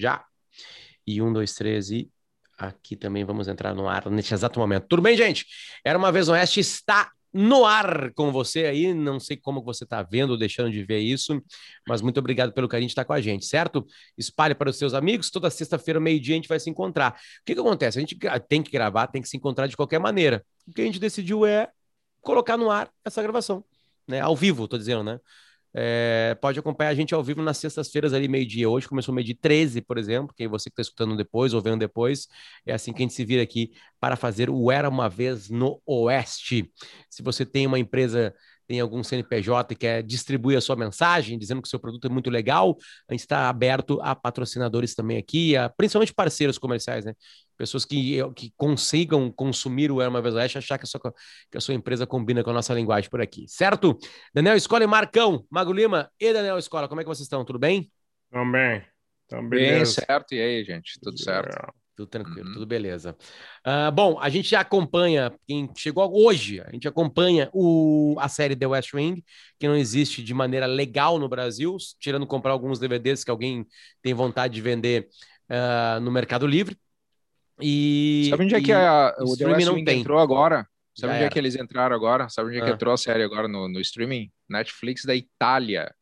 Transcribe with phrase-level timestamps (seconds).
[0.00, 0.24] Já.
[1.06, 2.10] E um, dois, três e
[2.56, 4.86] aqui também vamos entrar no ar neste exato momento.
[4.88, 5.46] Tudo bem, gente?
[5.84, 8.94] Era uma vez Oeste está no ar com você aí.
[8.94, 11.42] Não sei como você está vendo ou deixando de ver isso,
[11.86, 13.86] mas muito obrigado pelo carinho de estar com a gente, certo?
[14.16, 15.30] Espalhe para os seus amigos.
[15.30, 17.12] Toda sexta-feira, meio-dia, a gente vai se encontrar.
[17.12, 17.98] O que, que acontece?
[17.98, 20.44] A gente tem que gravar, tem que se encontrar de qualquer maneira.
[20.66, 21.68] O que a gente decidiu é
[22.20, 23.64] colocar no ar essa gravação,
[24.08, 24.20] né?
[24.20, 25.20] Ao vivo, tô dizendo, né?
[25.72, 28.68] É, pode acompanhar a gente ao vivo nas sextas-feiras ali, meio-dia.
[28.68, 30.34] Hoje começou meio-dia 13, por exemplo.
[30.36, 32.26] Quem você que está escutando depois ou vendo depois,
[32.66, 35.80] é assim que a gente se vira aqui para fazer o Era uma Vez no
[35.86, 36.70] Oeste.
[37.08, 38.34] Se você tem uma empresa
[38.70, 42.08] tem algum CNPJ e quer distribuir a sua mensagem, dizendo que o seu produto é
[42.08, 47.14] muito legal, a gente está aberto a patrocinadores também aqui, a, principalmente parceiros comerciais, né?
[47.60, 50.98] Pessoas que, que consigam consumir o Erma Oeste, achar que a, sua,
[51.50, 53.98] que a sua empresa combina com a nossa linguagem por aqui, certo?
[54.32, 57.44] Daniel Escola e Marcão, Mago Lima e Daniel Escola, como é que vocês estão?
[57.44, 57.92] Tudo bem?
[58.30, 58.82] Também.
[59.28, 59.74] Também.
[59.74, 60.34] Bem, certo.
[60.34, 60.98] E aí, gente?
[61.02, 61.54] Tudo certo?
[61.94, 62.54] Tudo tranquilo, uhum.
[62.54, 63.14] tudo beleza.
[63.60, 68.56] Uh, bom, a gente já acompanha, quem chegou hoje, a gente acompanha o, a série
[68.56, 69.22] The West Wing,
[69.58, 73.66] que não existe de maneira legal no Brasil, tirando comprar alguns DVDs que alguém
[74.00, 75.10] tem vontade de vender
[75.50, 76.74] uh, no Mercado Livre.
[77.62, 80.66] E, Sabe onde é que a, o The West Wing entrou agora?
[80.94, 81.26] Sabe já onde era.
[81.26, 82.28] é que eles entraram agora?
[82.28, 82.74] Sabe onde é que ah.
[82.74, 84.30] entrou a série agora no, no streaming?
[84.48, 85.94] Netflix da Itália.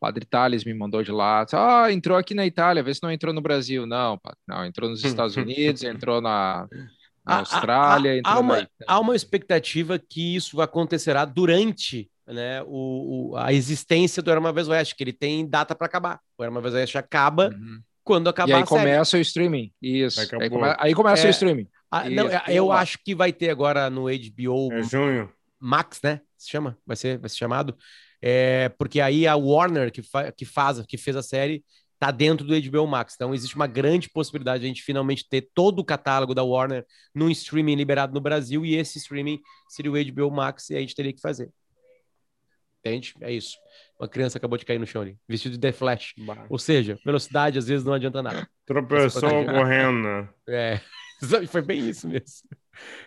[0.00, 1.46] Padre Thales me mandou de lá.
[1.52, 3.86] Ah, entrou aqui na Itália, vê se não entrou no Brasil.
[3.86, 6.68] Não, não, entrou nos Estados Unidos, entrou na,
[7.24, 8.20] na Austrália.
[8.24, 14.22] Há, há, uma, há uma expectativa que isso acontecerá durante né, o, o, a existência
[14.22, 16.20] do Era Uma Vez Oeste, que ele tem data para acabar.
[16.36, 17.80] O Era Uma Vez Oeste acaba uhum.
[18.04, 19.72] Quando acabar e aí começa o streaming.
[19.80, 20.20] Isso.
[20.20, 20.74] Aí, come...
[20.78, 21.66] aí começa é, o streaming.
[21.90, 24.72] A, não, Isso, eu acho que vai ter agora no HBO.
[24.72, 25.32] É junho.
[25.58, 26.20] Max, né?
[26.36, 26.78] Se chama?
[26.86, 27.76] Vai ser, vai ser chamado.
[28.20, 31.64] É, porque aí a Warner, que, fa que faz, que fez a série,
[31.98, 33.14] tá dentro do HBO Max.
[33.14, 36.84] Então existe uma grande possibilidade de a gente finalmente ter todo o catálogo da Warner
[37.14, 40.94] num streaming liberado no Brasil e esse streaming seria o HBO Max e a gente
[40.94, 41.50] teria que fazer.
[42.80, 43.14] Entende?
[43.22, 43.56] É isso.
[43.98, 46.14] Uma criança acabou de cair no chão ali, vestido de The Flash.
[46.18, 46.46] Bah.
[46.48, 48.48] Ou seja, velocidade às vezes não adianta nada.
[48.66, 50.28] Tropeçou correndo.
[50.48, 50.80] É,
[51.48, 52.48] foi bem isso mesmo.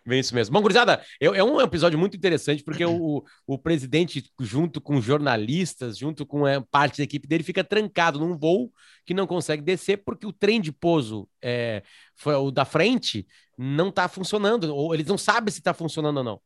[0.06, 0.54] Bem isso mesmo.
[0.54, 5.98] Bom, gurizada, é, é um episódio muito interessante porque o, o presidente, junto com jornalistas,
[5.98, 8.72] junto com é, parte da equipe dele, fica trancado num voo
[9.06, 11.84] que não consegue descer porque o trem de pouso, é,
[12.16, 13.28] foi, o da frente,
[13.58, 16.42] não está funcionando, ou eles não sabem se está funcionando ou não.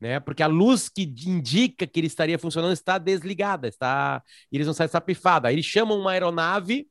[0.00, 0.20] Né?
[0.20, 4.88] Porque a luz que indica que ele estaria funcionando está desligada, está, eles não sabem
[4.88, 5.48] se está pifada.
[5.48, 6.86] Aí eles chamam uma aeronave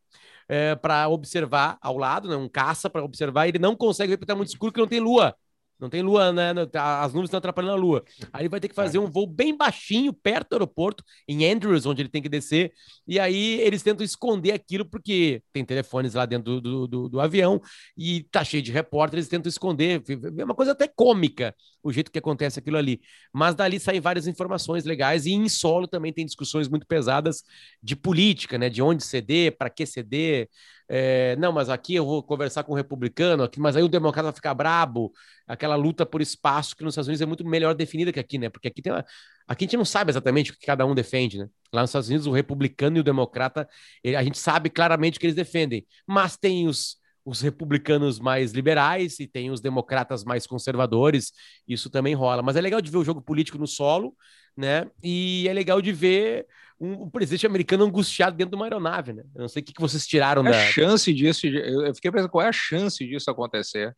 [0.47, 4.25] é, para observar ao lado, né, um caça para observar, ele não consegue ver porque
[4.25, 5.35] está muito escuro que não tem lua.
[5.79, 6.65] Não tem lua, né?
[6.65, 8.03] Tá, as nuvens estão atrapalhando a lua.
[8.33, 11.85] Aí ele vai ter que fazer um voo bem baixinho, perto do aeroporto, em Andrews,
[11.85, 12.71] onde ele tem que descer.
[13.07, 17.61] E aí eles tentam esconder aquilo, porque tem telefones lá dentro do, do, do avião
[17.95, 20.01] e tá cheio de repórteres, eles tentam esconder.
[20.37, 22.99] É uma coisa até cômica o jeito que acontece aquilo ali.
[23.31, 27.43] Mas dali saem várias informações legais e em solo também tem discussões muito pesadas
[27.81, 28.69] de política, né?
[28.69, 30.49] De onde ceder, para que ceder.
[30.89, 34.27] É, não, mas aqui eu vou conversar com o republicano, aqui, mas aí o democrata
[34.29, 35.11] vai ficar brabo.
[35.47, 38.49] Aquela luta por espaço que nos Estados Unidos é muito melhor definida que aqui, né?
[38.49, 39.05] Porque aqui tem uma...
[39.47, 41.47] aqui a gente não sabe exatamente o que cada um defende, né?
[41.71, 43.67] Lá nos Estados Unidos, o republicano e o democrata,
[44.05, 46.97] a gente sabe claramente o que eles defendem, mas tem os
[47.27, 51.33] os republicanos mais liberais e tem os democratas mais conservadores,
[51.67, 52.41] isso também rola.
[52.41, 54.15] Mas é legal de ver o jogo político no solo,
[54.55, 54.89] né?
[55.03, 56.47] E é legal de ver
[56.79, 59.23] um, um, presidente americano angustiado dentro de uma aeronave, né?
[59.35, 60.57] Eu não sei o que, que vocês tiraram é da.
[60.57, 63.93] A chance disso, eu fiquei pensando qual é a chance disso acontecer.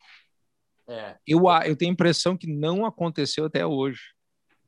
[0.90, 1.14] É.
[1.26, 4.00] Eu, eu tenho a impressão que não aconteceu até hoje,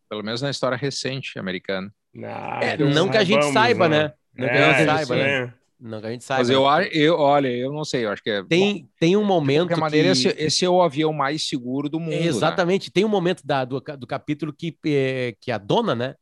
[0.09, 1.93] pelo menos na história recente americana.
[2.15, 4.13] Não, é, não que a gente saiba, né?
[4.37, 5.55] Não que a gente é, saiba, né?
[5.81, 6.41] Não que a gente saiba.
[6.43, 8.45] Mas eu, eu, olha, eu não sei, eu acho que é.
[8.45, 9.63] Tem, tem um momento.
[9.63, 10.13] De qualquer maneira, que...
[10.13, 12.11] esse, esse, é o avião mais seguro do mundo.
[12.11, 12.27] Né?
[12.27, 12.89] Exatamente.
[12.89, 12.93] Né?
[12.95, 16.15] Tem um momento da, do, do capítulo que, é, que a dona, né?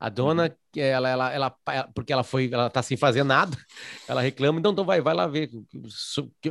[0.00, 0.82] A dona, uhum.
[0.82, 1.50] ela, ela, ela,
[1.94, 3.56] porque ela foi, ela tá sem fazer nada,
[4.08, 5.48] ela reclama, então, então vai, vai lá ver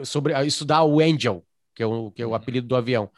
[0.04, 2.36] sobre estudar o Angel, que é o, que é o uhum.
[2.36, 3.10] apelido do avião.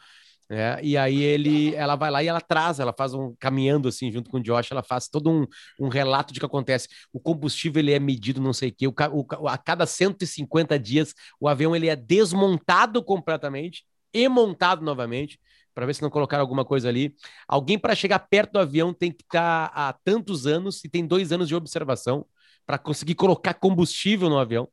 [0.48, 4.12] É, e aí ele, ela vai lá e ela traz, ela faz um caminhando assim
[4.12, 5.44] junto com o Josh, ela faz todo um,
[5.80, 6.88] um relato de que acontece.
[7.12, 8.94] O combustível ele é medido, não sei o que, o,
[9.40, 15.40] o, a cada 150 dias o avião ele é desmontado completamente e montado novamente
[15.74, 17.14] para ver se não colocaram alguma coisa ali.
[17.48, 21.04] Alguém para chegar perto do avião tem que estar tá há tantos anos e tem
[21.06, 22.24] dois anos de observação
[22.64, 24.68] para conseguir colocar combustível no avião.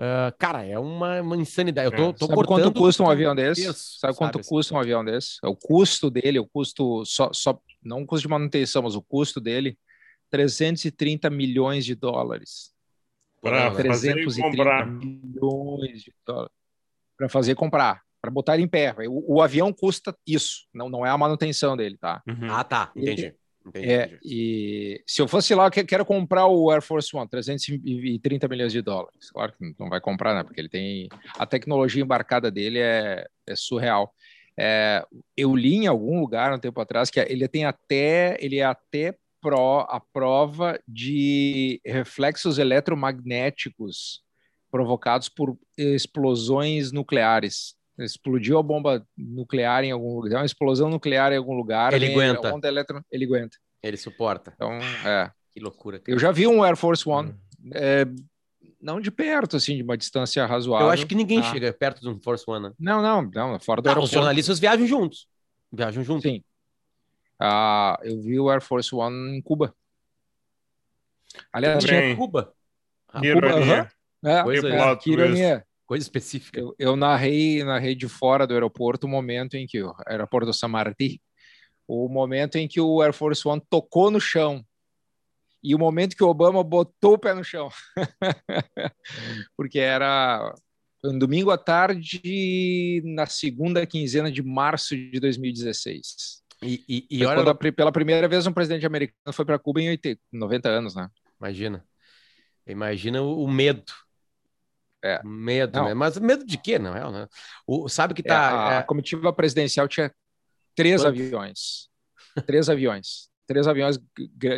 [0.00, 1.92] Uh, cara, é uma, uma insanidade.
[1.92, 2.12] Eu tô, é.
[2.14, 3.68] tô Sabe quanto custa um avião desse?
[3.68, 5.36] Isso, sabe quanto sabe, custa um avião desse?
[5.44, 9.02] É o custo dele, o custo só, só não o custo de manutenção, mas o
[9.02, 9.78] custo dele,
[10.30, 12.72] 330 milhões de dólares.
[13.42, 16.52] Para 330 milhões de dólares.
[17.14, 18.94] Para fazer comprar, para botar ele em pé.
[19.06, 22.22] O, o, avião custa isso, não, não é a manutenção dele, tá?
[22.26, 22.50] Uhum.
[22.50, 23.34] Ah, tá, entendi.
[23.66, 24.18] Entendi, é.
[24.24, 28.80] E se eu fosse lá, eu quero comprar o Air Force One, 330 milhões de
[28.80, 29.30] dólares.
[29.30, 30.42] Claro que não vai comprar, né?
[30.42, 31.08] Porque ele tem.
[31.38, 34.14] A tecnologia embarcada dele é, é surreal.
[34.58, 35.04] É,
[35.36, 38.36] eu li em algum lugar um tempo atrás que ele tem até.
[38.40, 44.22] Ele é até pro, a prova de reflexos eletromagnéticos
[44.70, 47.74] provocados por explosões nucleares
[48.04, 52.54] explodiu a bomba nuclear em algum lugar, uma explosão nuclear em algum lugar, ele aguenta.
[52.54, 53.04] Onda eletro...
[53.10, 53.56] Ele aguenta.
[53.82, 54.52] Ele suporta.
[54.54, 55.30] Então, é.
[55.50, 55.98] Que loucura.
[55.98, 56.14] Cara.
[56.14, 57.70] Eu já vi um Air Force One, hum.
[57.74, 58.06] é,
[58.80, 60.86] não de perto, assim, de uma distância razoável.
[60.86, 61.42] Eu acho que ninguém ah.
[61.42, 62.68] chega perto de um Force One.
[62.68, 62.74] Né?
[62.78, 65.26] Não, não, não, fora do ah, Os jornalistas viajam juntos.
[65.72, 66.22] Viajam juntos.
[66.22, 66.42] Sim.
[67.38, 69.74] Ah, eu vi o Air Force One em Cuba.
[71.52, 72.52] Aliás, tinha Cuba.
[73.08, 73.90] Ah, Cuba, uh -huh.
[74.24, 75.66] é, Coisa, é, que ironia.
[75.90, 76.60] Coisa específica.
[76.60, 80.68] Eu, eu narrei, narrei de fora do aeroporto o momento em que o aeroporto San
[80.68, 81.18] Martín,
[81.84, 84.64] o momento em que o Air Force One tocou no chão
[85.60, 87.70] e o momento que o Obama botou o pé no chão.
[89.56, 90.54] Porque era
[91.04, 96.44] um domingo à tarde, na segunda quinzena de março de 2016.
[96.62, 97.42] E, e, e olha...
[97.42, 100.94] quando a, pela primeira vez um presidente americano foi para Cuba em 80, 90 anos,
[100.94, 101.10] né?
[101.40, 101.84] Imagina.
[102.64, 103.92] Imagina o medo
[105.02, 105.20] é.
[105.24, 105.86] Medo, não.
[105.86, 105.94] né?
[105.94, 107.10] Mas medo de quê, não é?
[107.10, 107.28] Né?
[107.66, 108.34] O, sabe que é, tá.
[108.34, 110.12] É, a, a, comitiva presidencial tinha
[110.74, 111.08] três Quanto?
[111.08, 111.88] aviões.
[112.46, 113.28] três aviões.
[113.46, 113.98] Três aviões.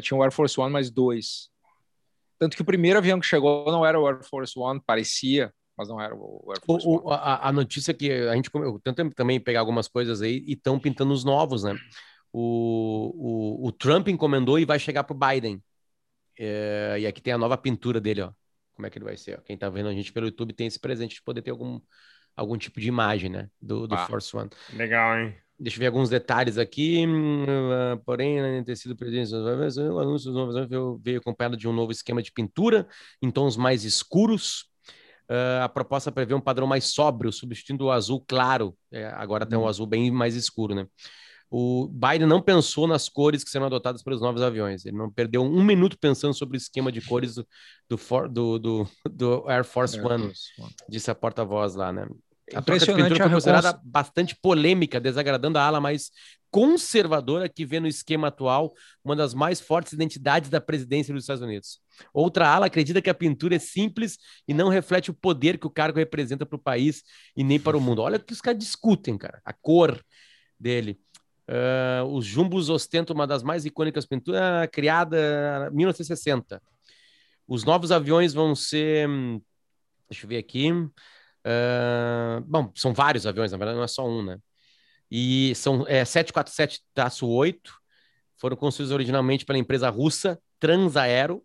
[0.02, 1.48] Tinha o Air Force One, mais dois.
[2.38, 5.88] Tanto que o primeiro avião que chegou não era o Air Force One, parecia, mas
[5.88, 7.18] não era o Air Force o, One.
[7.20, 10.78] A, a, notícia que a gente eu tento também pegar algumas coisas aí e estão
[10.78, 11.76] pintando os novos, né?
[12.32, 15.62] O, o, o Trump encomendou e vai chegar para o Biden.
[16.38, 18.32] É, e aqui tem a nova pintura dele, ó
[18.74, 19.40] como é que ele vai ser.
[19.42, 21.80] Quem está vendo a gente pelo YouTube tem esse presente de poder ter algum,
[22.36, 23.48] algum tipo de imagem, né?
[23.60, 24.50] Do, do ah, Force One.
[24.72, 25.36] Legal, hein?
[25.58, 27.06] Deixa eu ver alguns detalhes aqui.
[27.06, 30.68] Uh, porém, né, ter sido presente, o anúncio dos novos
[31.00, 32.88] veio acompanhado de um novo esquema de pintura
[33.22, 34.72] em tons mais escuros.
[35.30, 38.76] Uh, a proposta prevê um padrão mais sóbrio, substituindo o azul claro.
[38.90, 39.68] É, agora tem um uhum.
[39.68, 40.86] azul bem mais escuro, né?
[41.54, 44.86] O Biden não pensou nas cores que serão adotadas pelos novos aviões.
[44.86, 47.44] Ele não perdeu um minuto pensando sobre o esquema de cores do,
[47.90, 47.98] do,
[48.30, 50.32] do, do, do Air Force Air One,
[50.88, 52.08] disse a porta-voz lá, né?
[52.54, 53.82] A Impressionante troca de considerada recons...
[53.84, 56.10] bastante polêmica, desagradando a ala mais
[56.50, 58.72] conservadora que vê no esquema atual
[59.04, 61.80] uma das mais fortes identidades da presidência dos Estados Unidos.
[62.14, 64.16] Outra ala acredita que a pintura é simples
[64.48, 67.02] e não reflete o poder que o cargo representa para o país
[67.36, 68.00] e nem para o mundo.
[68.00, 69.40] Olha o que os caras discutem, cara.
[69.44, 70.02] A cor
[70.58, 70.98] dele.
[71.48, 76.62] Uh, os jumbos ostentam uma das mais icônicas pinturas uh, criada em 1960.
[77.46, 79.08] Os novos aviões vão ser.
[80.08, 80.70] Deixa eu ver aqui.
[80.72, 84.38] Uh, bom, são vários aviões, na verdade, não é só um, né?
[85.10, 87.58] E são é, 747-8,
[88.38, 91.44] foram construídos originalmente pela empresa russa Transaero,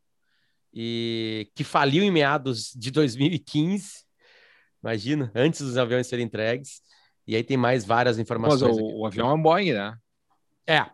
[0.73, 4.05] e que faliu em meados de 2015.
[4.81, 6.81] Imagina, antes dos aviões serem entregues.
[7.27, 8.75] E aí tem mais várias informações.
[8.75, 9.97] Mas o, o avião é um Boeing, né?
[10.65, 10.85] É.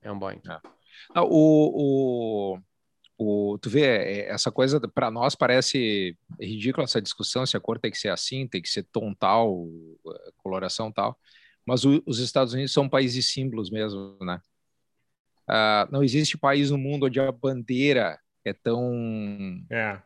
[0.00, 0.40] É um Boeing.
[0.48, 0.60] É.
[1.14, 2.58] Não, o, o,
[3.18, 7.78] o, tu vê, é, essa coisa para nós parece ridícula essa discussão se a cor
[7.78, 9.66] tem que ser assim, tem que ser tom tal,
[10.38, 11.18] coloração tal.
[11.66, 14.40] Mas o, os Estados Unidos são países símbolos mesmo, né?
[15.48, 18.92] Uh, não existe país no mundo onde a bandeira é tão.
[19.68, 20.00] É.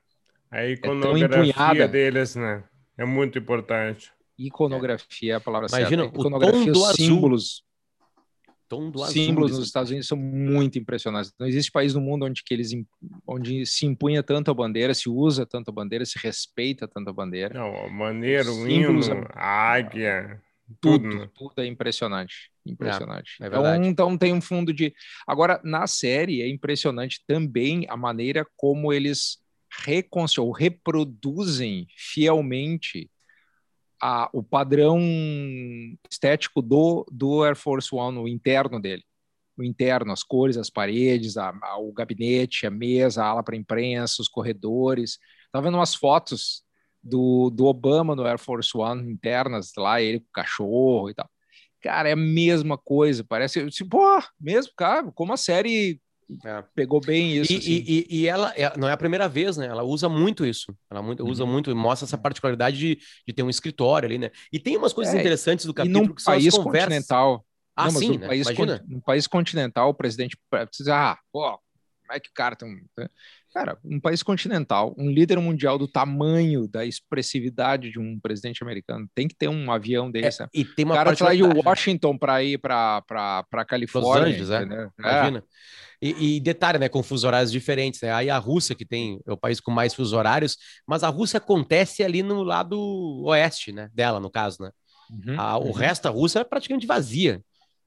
[0.51, 2.65] A iconografia é deles, né?
[2.97, 4.11] É muito importante.
[4.39, 6.19] Iconografia é a palavra Imagina, certa.
[6.19, 7.65] Iconografia, os símbolos.
[8.67, 11.33] Tom do símbolos azul, nos Estados Unidos são muito impressionantes.
[11.39, 12.73] Não existe país no mundo onde que eles
[13.27, 17.13] onde se impunha tanto a bandeira, se usa tanto a bandeira, se respeita tanto a
[17.13, 17.55] bandeira.
[17.55, 19.01] Não, maneiro, o hino,
[19.35, 20.41] a águia,
[20.81, 23.37] tudo, tudo, tudo é impressionante, impressionante.
[23.41, 24.95] É, é então, então tem um fundo de.
[25.27, 29.39] Agora na série é impressionante também a maneira como eles
[29.85, 33.11] reconciliam, reproduzem fielmente
[34.07, 35.01] a, o padrão
[36.11, 39.03] estético do, do Air Force One, o interno dele.
[39.57, 43.57] O interno, as cores, as paredes, a, a, o gabinete, a mesa, a ala para
[43.57, 45.19] imprensa, os corredores.
[45.47, 46.63] Estava vendo umas fotos
[47.03, 51.31] do, do Obama no Air Force One internas, lá ele com o cachorro e tal.
[51.81, 53.99] Cara, é a mesma coisa, parece, tipo,
[54.39, 55.99] mesmo, cara, como a série
[56.45, 56.65] é.
[56.75, 57.53] Pegou bem isso.
[57.53, 57.71] E, assim.
[57.71, 59.67] e, e, ela é, não é a primeira vez, né?
[59.67, 60.75] Ela usa muito isso.
[60.91, 61.31] Ela muito, uhum.
[61.31, 64.31] usa muito e mostra essa particularidade de, de, ter um escritório ali, né?
[64.53, 67.45] E tem umas coisas é, interessantes do capítulo e num que são país continental.
[67.77, 68.27] Ah, não, sim, né?
[68.27, 68.85] país, Imagina.
[68.87, 72.81] Num país continental, o presidente precisa, ah, pô, como é que o cara tem um...
[72.97, 73.09] Né?
[73.55, 79.09] Cara, um país continental, um líder mundial do tamanho da expressividade de um presidente americano,
[79.15, 80.43] tem que ter um avião é, desse.
[80.43, 84.11] É, e tem uma o cara sai de Washington para ir para Califórnia.
[84.11, 84.91] Los Angeles, é.
[84.99, 85.39] Imagina.
[85.39, 85.43] É.
[86.05, 88.13] E, e, detalhe, né, com fuso horários diferentes, né?
[88.13, 91.39] Aí a Rússia, que tem é o país com mais fuso horários, mas a Rússia
[91.39, 92.79] acontece ali no lado
[93.25, 94.71] oeste, né, dela, no caso, né?
[95.11, 95.73] Uhum, a, o uhum.
[95.73, 97.41] resto da Rússia é praticamente vazia.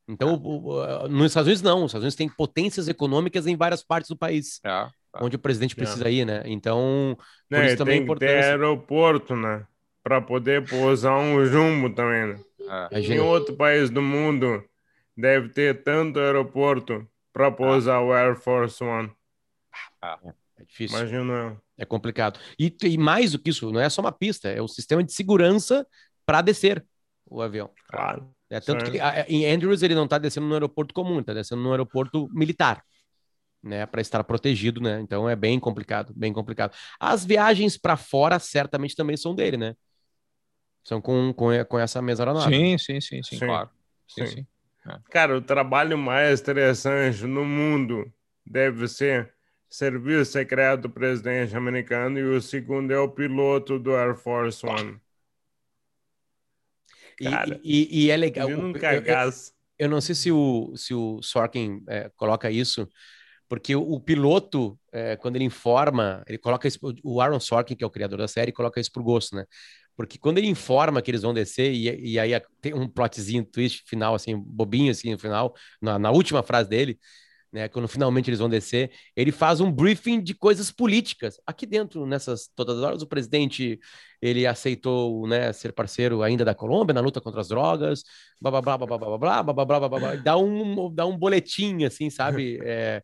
[0.08, 1.84] Então, o, o, nos Estados Unidos, não.
[1.84, 4.60] Os Estados Unidos têm potências econômicas em várias partes do país.
[4.64, 4.88] É,
[5.22, 6.12] onde o presidente precisa é.
[6.12, 6.42] ir, né?
[6.46, 7.16] Então,
[7.48, 9.64] por né, isso também tem é que ter aeroporto, né?
[10.04, 12.40] Para poder pousar um jumbo também, né?
[12.92, 13.00] É.
[13.00, 14.64] Em outro país do mundo
[15.16, 19.12] deve ter tanto aeroporto para pousar o Air Force One.
[20.02, 20.18] Ah,
[20.58, 20.98] é difícil.
[20.98, 21.62] Imagina.
[21.78, 22.40] É complicado.
[22.60, 25.14] E, e mais do que isso, não é só uma pista, é o sistema de
[25.14, 25.86] segurança
[26.26, 26.84] para descer
[27.28, 27.70] o avião.
[27.88, 28.34] Claro.
[28.50, 31.70] É tanto que em Andrews ele não está descendo no aeroporto comum, está descendo no
[31.72, 32.84] aeroporto militar,
[33.62, 35.00] né, para estar protegido, né?
[35.02, 36.74] Então é bem complicado, bem complicado.
[37.00, 39.76] As viagens para fora certamente também são dele, né?
[40.84, 42.56] São com, com, com essa mesa aeronave.
[42.56, 43.46] Sim, sim, sim, sim, sim.
[43.46, 43.70] claro.
[44.08, 44.36] Sim, sim.
[44.38, 44.48] sim.
[45.10, 48.12] Cara, o trabalho mais interessante no mundo
[48.46, 49.34] deve ser
[49.70, 55.00] serviço secreto do presidente americano e o segundo é o piloto do Air Force One.
[57.22, 58.50] Cara, e, e, e, é legal.
[58.50, 59.32] Eu, eu,
[59.80, 62.88] eu, não sei se o, se o Sorkin é, coloca isso,
[63.50, 67.84] porque o, o piloto, é, quando ele informa, ele coloca isso, o Aaron Sorkin, que
[67.84, 69.46] é o criador da série, coloca isso por gosto, né?
[69.98, 73.84] Porque quando ele informa que eles vão descer, e, e aí tem um plotzinho, twist
[73.88, 77.00] final, assim, bobinho, assim, no final, na, na última frase dele,
[77.52, 81.40] né, quando finalmente eles vão descer, ele faz um briefing de coisas políticas.
[81.48, 83.80] Aqui dentro, nessas todas as horas, o presidente
[84.22, 88.04] ele aceitou né, ser parceiro ainda da Colômbia na luta contra as drogas,
[88.40, 91.06] blá blá blá blá blá blá blá blá blá blá blá blá, dá um dá
[91.06, 92.60] um boletim assim, sabe?
[92.64, 93.02] É,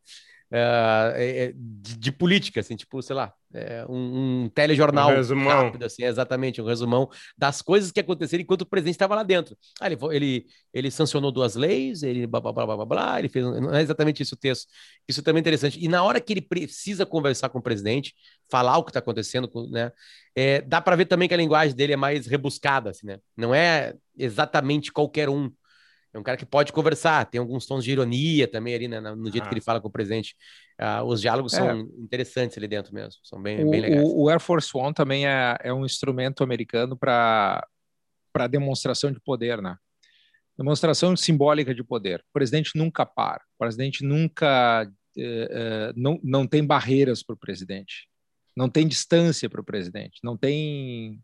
[0.55, 5.83] é, é, de, de, política, assim, tipo, sei lá, é, um, um, telejornal um rápido,
[5.83, 9.57] assim, exatamente, um resumão das coisas que aconteceram enquanto o presidente estava lá dentro.
[9.81, 13.43] Ah, ele, ele, ele sancionou duas leis, ele blá, blá, blá, blá, blá, ele fez,
[13.43, 14.67] não é exatamente isso o texto,
[15.07, 15.83] isso também é interessante.
[15.83, 18.13] E na hora que ele precisa conversar com o presidente,
[18.47, 19.91] falar o que está acontecendo, né,
[20.35, 23.55] é, dá para ver também que a linguagem dele é mais rebuscada, assim, né, não
[23.55, 25.51] é exatamente qualquer um
[26.13, 29.31] é um cara que pode conversar, tem alguns tons de ironia também ali né, no
[29.31, 29.47] jeito ah.
[29.47, 30.35] que ele fala com o presidente.
[30.79, 31.57] Uh, os diálogos é.
[31.57, 34.03] são interessantes ali dentro mesmo, são bem, o, bem legais.
[34.05, 37.67] O, Air Force One também é, é um instrumento americano para
[38.49, 39.75] demonstração de poder, né?
[40.55, 42.19] Demonstração simbólica de poder.
[42.19, 44.87] O presidente nunca para, o presidente nunca.
[45.17, 48.07] Eh, eh, não, não tem barreiras para o presidente,
[48.55, 51.19] não tem distância para o presidente, não tem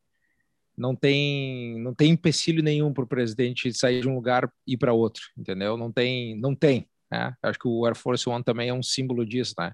[0.79, 4.77] não tem não tem empecilho nenhum para o presidente sair de um lugar e ir
[4.77, 5.75] para outro, entendeu?
[5.77, 6.89] Não tem, não tem.
[7.12, 7.33] Né?
[7.43, 9.74] Acho que o Air Force One também é um símbolo disso, né?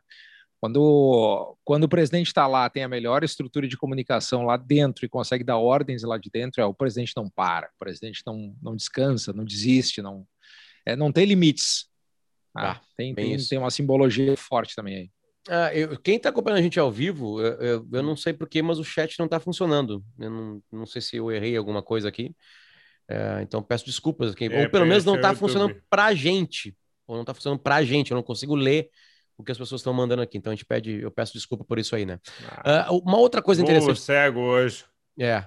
[0.59, 5.09] Quando, quando o presidente está lá, tem a melhor estrutura de comunicação lá dentro e
[5.09, 8.75] consegue dar ordens lá de dentro, é, o presidente não para, o presidente não, não
[8.75, 10.25] descansa, não desiste, não,
[10.83, 11.87] é, não tem limites.
[12.57, 15.11] Ah, tem, tem, tem uma simbologia forte também aí.
[15.47, 18.61] Ah, eu, quem está acompanhando a gente ao vivo, eu, eu, eu não sei porquê,
[18.61, 20.03] mas o chat não está funcionando.
[20.19, 22.35] Eu não, não sei se eu errei alguma coisa aqui.
[23.07, 24.45] É, então peço desculpas aqui.
[24.45, 26.75] É, ou pelo menos não está funcionando para a gente.
[27.07, 28.11] Ou não está funcionando para a gente.
[28.11, 28.89] Eu não consigo ler
[29.37, 30.37] o que as pessoas estão mandando aqui.
[30.37, 32.19] Então a gente pede, eu peço desculpa por isso aí, né?
[32.63, 33.99] Ah, uh, uma outra coisa interessante.
[33.99, 34.83] cego hoje.
[35.19, 35.45] É,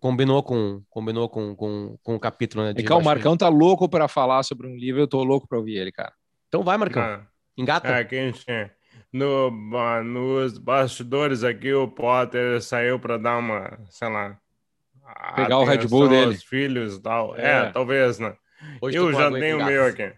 [0.00, 2.72] combinou com combinou com, com, com o capítulo, né?
[2.72, 5.76] De, o Marcão tá louco para falar sobre um livro, eu tô louco para ouvir
[5.76, 6.12] ele, cara.
[6.48, 7.02] Então vai, Marcão.
[7.02, 7.88] Ah, Engata.
[7.88, 8.70] É, quem tinha
[9.12, 9.50] no,
[10.04, 14.38] nos bastidores aqui, o Potter saiu para dar uma, sei lá,
[15.34, 16.36] pegar o Red Bull dele.
[16.36, 17.36] filhos e tal.
[17.36, 18.36] É, é talvez, né?
[18.80, 20.12] Hoje eu já tenho o meu aqui.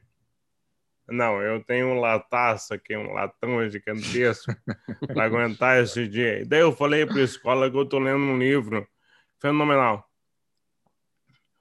[1.08, 4.54] Não, eu tenho um lataço aqui, um latão gigantesco
[5.12, 6.40] para aguentar esse dia.
[6.40, 8.86] E daí eu falei para a escola que eu tô lendo um livro
[9.40, 10.08] fenomenal.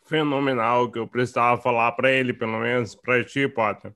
[0.05, 3.91] Fenomenal, que eu precisava falar para ele, pelo menos, para ti, Potter.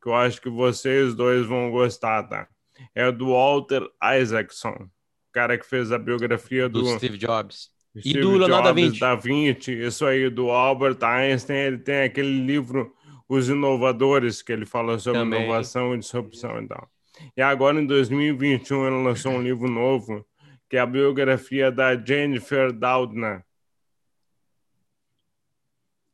[0.00, 2.46] Que eu acho que vocês dois vão gostar, tá?
[2.94, 3.82] É do Walter
[4.20, 7.70] Isaacson, o cara que fez a biografia do, do Steve Jobs.
[7.98, 9.72] Steve e do Leonardo Jobs, da Vinci.
[9.72, 11.56] Isso aí, do Albert Einstein.
[11.56, 12.94] Ele tem aquele livro
[13.28, 15.44] Os Inovadores, que ele fala sobre Também.
[15.44, 16.88] inovação e disrupção e tal.
[17.36, 20.24] E agora, em 2021, ele lançou um livro novo,
[20.68, 23.44] que é a biografia da Jennifer Doudna.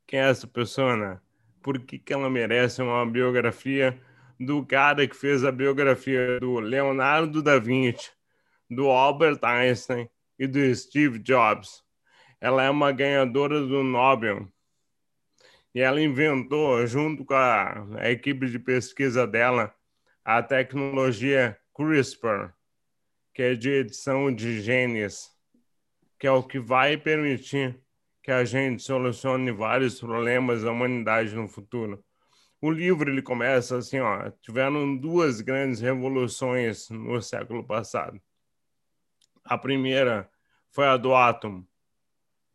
[0.06, 1.20] Quem é essa pessoa, né?
[1.62, 4.00] Por que, que ela merece uma biografia
[4.38, 8.10] do cara que fez a biografia do Leonardo da Vinci,
[8.70, 11.82] do Albert Einstein e do Steve Jobs.
[12.40, 14.48] Ela é uma ganhadora do Nobel.
[15.74, 19.74] E ela inventou, junto com a, a equipe de pesquisa dela,
[20.24, 22.52] a tecnologia CRISPR,
[23.34, 25.30] que é de edição de genes,
[26.18, 27.78] que é o que vai permitir
[28.22, 32.02] que a gente solucione vários problemas da humanidade no futuro.
[32.66, 38.18] O livro ele começa assim, ó, tiveram duas grandes revoluções no século passado.
[39.44, 40.30] A primeira
[40.70, 41.68] foi a do átomo,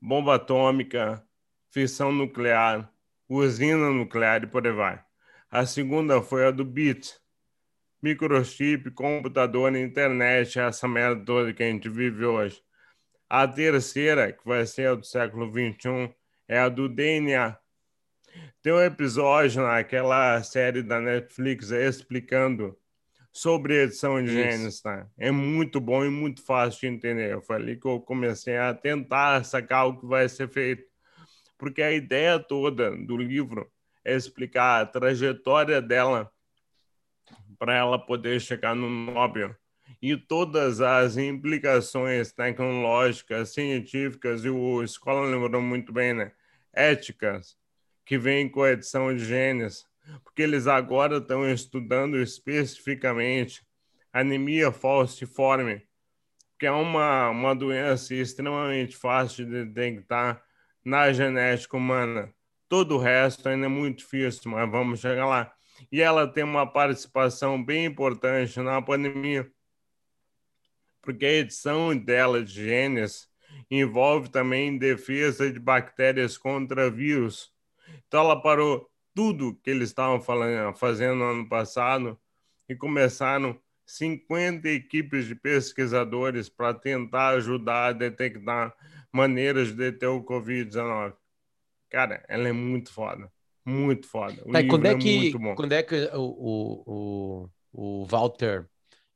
[0.02, 1.24] bomba atômica,
[1.70, 2.92] fissão nuclear,
[3.30, 5.06] usina nuclear e por aí vai.
[5.48, 7.16] A segunda foi a do bit,
[8.02, 12.60] microchip, computador, internet, essa merda toda que a gente vive hoje.
[13.30, 16.12] A terceira, que vai ser a do século XXI,
[16.48, 17.60] é a do DNA.
[18.62, 22.78] Tem um episódio naquela série da Netflix explicando
[23.32, 25.08] sobre edição de genes, tá?
[25.18, 27.42] É muito bom e muito fácil de entender.
[27.42, 30.84] Foi ali que eu comecei a tentar sacar o que vai ser feito.
[31.58, 33.72] Porque a ideia toda do livro
[34.04, 36.32] é explicar a trajetória dela
[37.58, 39.56] para ela poder chegar no Nobel
[40.02, 46.32] e todas as implicações tecnológicas, científicas, e o Escola lembrou muito bem, né?
[46.72, 47.58] Éticas,
[48.10, 49.86] que vem com a edição de genes,
[50.24, 53.64] porque eles agora estão estudando especificamente
[54.12, 55.88] anemia falciforme,
[56.58, 60.44] que é uma, uma doença extremamente fácil de detectar
[60.84, 62.34] na genética humana.
[62.68, 65.54] Todo o resto ainda é muito difícil, mas vamos chegar lá.
[65.92, 69.48] E ela tem uma participação bem importante na pandemia
[71.00, 73.30] porque a edição dela de genes
[73.70, 77.52] envolve também defesa de bactérias contra vírus.
[78.08, 82.20] Então ela parou tudo que eles estavam falando, fazendo no ano passado
[82.68, 88.74] e começaram 50 equipes de pesquisadores para tentar ajudar a detectar
[89.12, 91.14] maneiras de deter o Covid-19.
[91.90, 93.32] Cara, ela é muito foda.
[93.66, 94.42] Muito foda.
[94.46, 98.68] O tá, quando é, é que, quando é que o, o, o, o Walter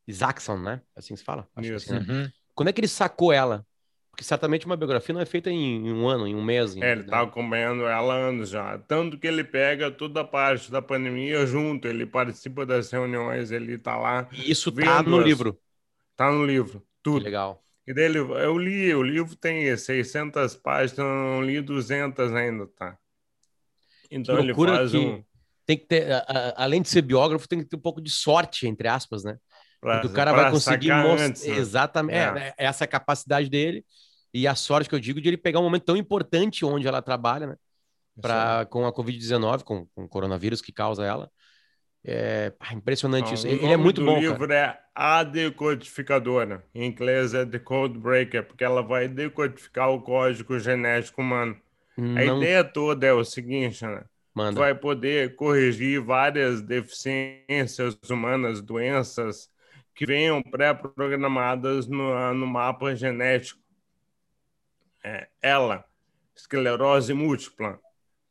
[0.07, 0.81] Isaacson, né?
[0.95, 1.47] Assim se fala?
[1.55, 1.93] Acho Isso.
[1.93, 2.13] Assim, né?
[2.13, 2.31] uhum.
[2.55, 3.65] Quando é que ele sacou ela?
[4.13, 6.77] Porque certamente uma biografia não é feita em, um ano, em um mês.
[6.77, 8.77] É, ele tá acompanhando ela há anos já.
[8.77, 13.75] Tanto que ele pega toda a parte da pandemia junto, ele participa das reuniões, ele
[13.75, 14.29] tá lá.
[14.31, 15.25] E isso tá no as...
[15.25, 15.59] livro?
[16.15, 17.17] Tá no livro, tudo.
[17.17, 17.65] Que legal.
[17.87, 22.95] E dele, eu li, o livro tem 600 páginas, eu não li 200 ainda, tá?
[24.11, 25.23] Então ele faz que um...
[25.65, 26.05] Tem que ter,
[26.55, 29.39] além de ser biógrafo, tem que ter um pouco de sorte, entre aspas, né?
[29.83, 31.57] Pra, o cara vai conseguir mostrar antes, né?
[31.57, 32.53] exatamente é.
[32.57, 33.83] É, essa capacidade dele
[34.33, 37.01] e a sorte que eu digo de ele pegar um momento tão importante onde ela
[37.01, 37.55] trabalha, né?
[38.21, 41.31] Pra, com a Covid-19, com, com o coronavírus que causa ela.
[42.05, 43.47] É impressionante isso.
[43.47, 44.17] Ele é muito bom.
[44.17, 44.55] O livro cara.
[44.55, 46.63] é A Decodificadora.
[46.75, 51.57] Em inglês é The Code Breaker, porque ela vai decodificar o código genético humano.
[51.97, 52.17] Não...
[52.17, 54.03] A ideia toda é o seguinte, né?
[54.35, 54.59] Manda.
[54.59, 59.47] vai poder corrigir várias deficiências humanas, doenças
[59.93, 63.61] que venham pré-programadas no, no mapa genético.
[65.03, 65.85] É, ela,
[66.35, 67.79] esclerose múltipla,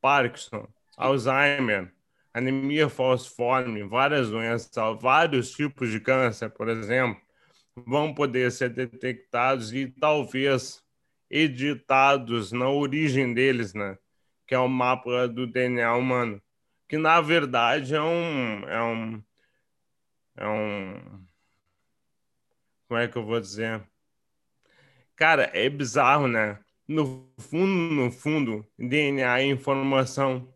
[0.00, 1.92] Parkinson, Alzheimer,
[2.32, 7.20] anemia falciforme, várias doenças, vários tipos de câncer, por exemplo,
[7.76, 10.82] vão poder ser detectados e talvez
[11.30, 13.98] editados na origem deles, né?
[14.46, 16.42] Que é o mapa do DNA humano,
[16.88, 19.24] que na verdade é um é um
[20.36, 21.26] é um
[22.88, 23.82] como é que eu vou dizer?
[25.16, 26.61] Cara, é bizarro, né?
[26.86, 30.52] No fundo, no fundo, DNA é informação.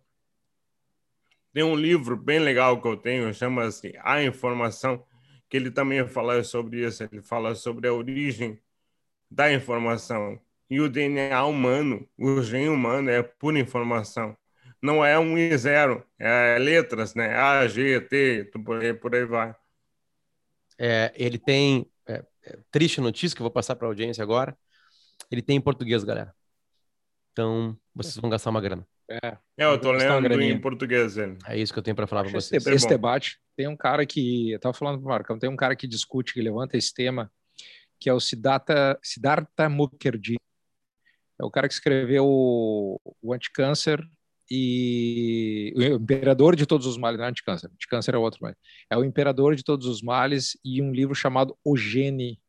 [1.53, 5.05] Tem um livro bem legal que eu tenho, chama-se A Informação,
[5.49, 7.03] que ele também fala sobre isso.
[7.05, 8.61] Ele fala sobre a origem
[9.31, 10.39] da informação.
[10.69, 14.37] E o DNA humano, o gene humano é pura informação.
[14.83, 17.35] Não é um e zero, é letras, né?
[17.35, 19.55] A, G, T, por aí, por aí vai.
[20.79, 21.91] É, ele tem
[22.71, 24.57] triste notícia que eu vou passar para a audiência agora.
[25.31, 26.35] Ele tem em português, galera.
[27.33, 28.87] Então, vocês vão gastar uma grana.
[29.09, 31.17] É, é eu tô lendo em português.
[31.17, 31.39] Ele.
[31.47, 32.53] É isso que eu tenho para falar para vocês.
[32.53, 35.77] Esse, esse debate, tem um cara que, eu tava falando pro Marcão, tem um cara
[35.77, 37.31] que discute, que levanta esse tema,
[38.01, 40.39] que é o Siddhartha, Siddhartha Mukherjee.
[41.39, 44.01] É o cara que escreveu o, o Anticâncer
[44.51, 48.55] e o imperador de todos os males, não é anticâncer, anticâncer é outro, mas
[48.89, 52.41] é o imperador de todos os males e um livro chamado O Gene,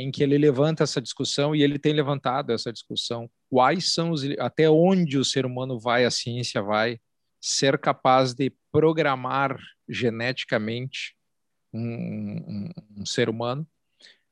[0.00, 3.30] em que ele levanta essa discussão e ele tem levantado essa discussão.
[3.48, 6.98] Quais são os até onde o ser humano vai, a ciência vai
[7.40, 9.58] ser capaz de programar
[9.88, 11.16] geneticamente
[11.72, 13.66] um, um, um ser humano?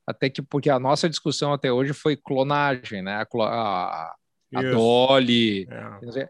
[0.05, 3.15] Até que porque a nossa discussão até hoje foi clonagem, né?
[3.15, 4.15] A, a,
[4.55, 6.29] a Dolly, é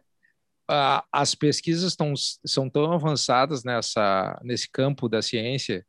[1.11, 2.13] as pesquisas estão,
[2.45, 5.85] são tão avançadas nessa, nesse campo da ciência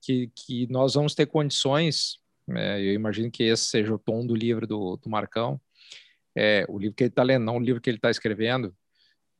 [0.00, 2.18] que, que nós vamos ter condições,
[2.50, 5.60] é, eu imagino que esse seja o tom do livro do, do Marcão,
[6.36, 8.74] é, o livro que ele está lendo, não o livro que ele está escrevendo.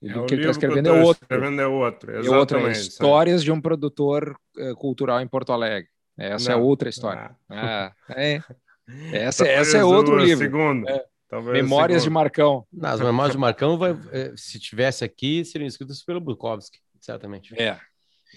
[0.01, 1.25] O livro é, que ele está escrevendo é outro.
[1.25, 2.35] Escrevendo é outro, exatamente.
[2.35, 5.89] É outro, é Histórias de um produtor uh, cultural em Porto Alegre.
[6.19, 7.35] Essa é não, é outra história.
[7.49, 8.43] Ah, é.
[9.13, 10.45] Essa, essa é outro livro.
[10.45, 10.89] Segundo.
[10.89, 11.05] É.
[11.53, 12.67] Memórias de Marcão.
[12.83, 13.97] As memórias de Marcão, vai,
[14.37, 17.55] se tivesse aqui, seriam escritas pelo Bukowski, certamente.
[17.59, 17.79] É.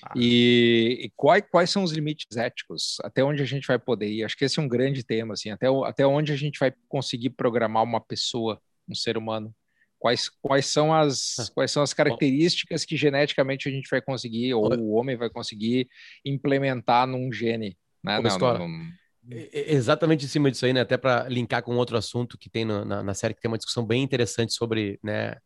[0.04, 0.14] Ah.
[0.16, 2.98] E, e quais, quais são os limites éticos?
[3.04, 4.24] Até onde a gente vai poder ir?
[4.24, 5.50] Acho que esse é um grande tema, assim.
[5.50, 9.54] Até, até onde a gente vai conseguir programar uma pessoa, um ser humano?
[9.98, 11.46] Quais, quais, são as, ah.
[11.54, 15.88] quais são as características que geneticamente a gente vai conseguir, ou o homem vai conseguir
[16.24, 17.78] implementar num gene?
[18.04, 18.20] Né?
[18.20, 18.92] Não, não, não,
[19.28, 20.82] Exatamente em cima disso aí, né?
[20.82, 23.84] Até para linkar com outro assunto que tem na, na, série, que tem uma discussão
[23.84, 25.38] bem interessante sobre né,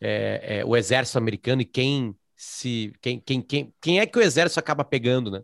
[0.00, 2.92] é, é, o exército americano e quem se.
[3.02, 5.42] Quem, quem, quem, quem é que o exército acaba pegando, né?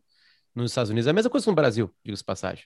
[0.55, 1.09] Nos Estados Unidos.
[1.09, 2.65] É a mesma coisa no Brasil, digo-se passagem.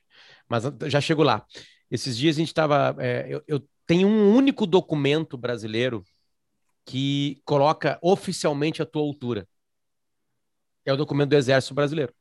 [0.48, 1.44] Mas já chego lá.
[1.90, 2.94] Esses dias a gente estava.
[2.98, 6.04] É, eu, eu tenho um único documento brasileiro
[6.84, 9.48] que coloca oficialmente a tua altura.
[10.84, 12.14] É o documento do Exército Brasileiro.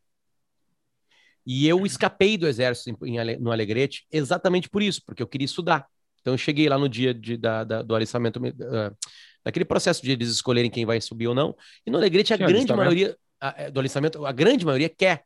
[1.45, 5.45] E eu escapei do exército em, em, no Alegrete exatamente por isso, porque eu queria
[5.45, 5.87] estudar.
[6.19, 8.97] Então eu cheguei lá no dia de, da, da, do alistamento, uh,
[9.43, 11.55] daquele processo de eles escolherem quem vai subir ou não.
[11.85, 15.23] E no Alegrete a grande maioria a, é, do alistamento, a grande maioria quer.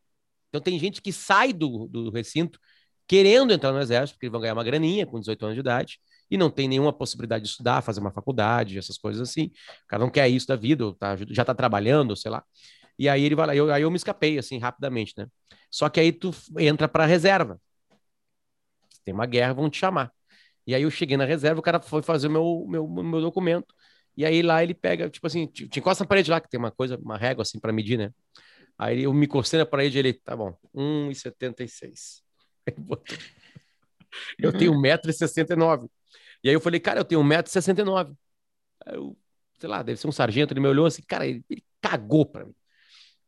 [0.50, 2.60] Então tem gente que sai do, do recinto
[3.08, 6.00] querendo entrar no exército, porque eles vão ganhar uma graninha com 18 anos de idade,
[6.30, 9.52] e não tem nenhuma possibilidade de estudar, fazer uma faculdade, essas coisas assim.
[9.84, 12.41] O cara não quer isso da vida, tá, já está trabalhando, sei lá.
[12.97, 15.28] E aí ele vai lá, eu, aí eu me escapei assim rapidamente, né?
[15.69, 17.60] Só que aí tu entra para reserva.
[19.04, 20.12] Tem uma guerra, vão te chamar.
[20.65, 23.74] E aí eu cheguei na reserva, o cara foi fazer o meu, meu, meu documento.
[24.15, 26.60] E aí lá ele pega, tipo assim, te, te encosta na parede lá, que tem
[26.60, 28.12] uma coisa, uma régua assim para medir, né?
[28.78, 32.21] Aí eu me encostei na parede ele, tá bom, 1,76.
[34.38, 35.89] Eu tenho 1,69m.
[36.43, 38.15] E aí eu falei, cara, eu tenho 1,69m.
[38.86, 39.17] Aí eu,
[39.60, 42.45] sei lá, deve ser um sargento, ele me olhou assim, cara, ele, ele cagou pra
[42.45, 42.54] mim.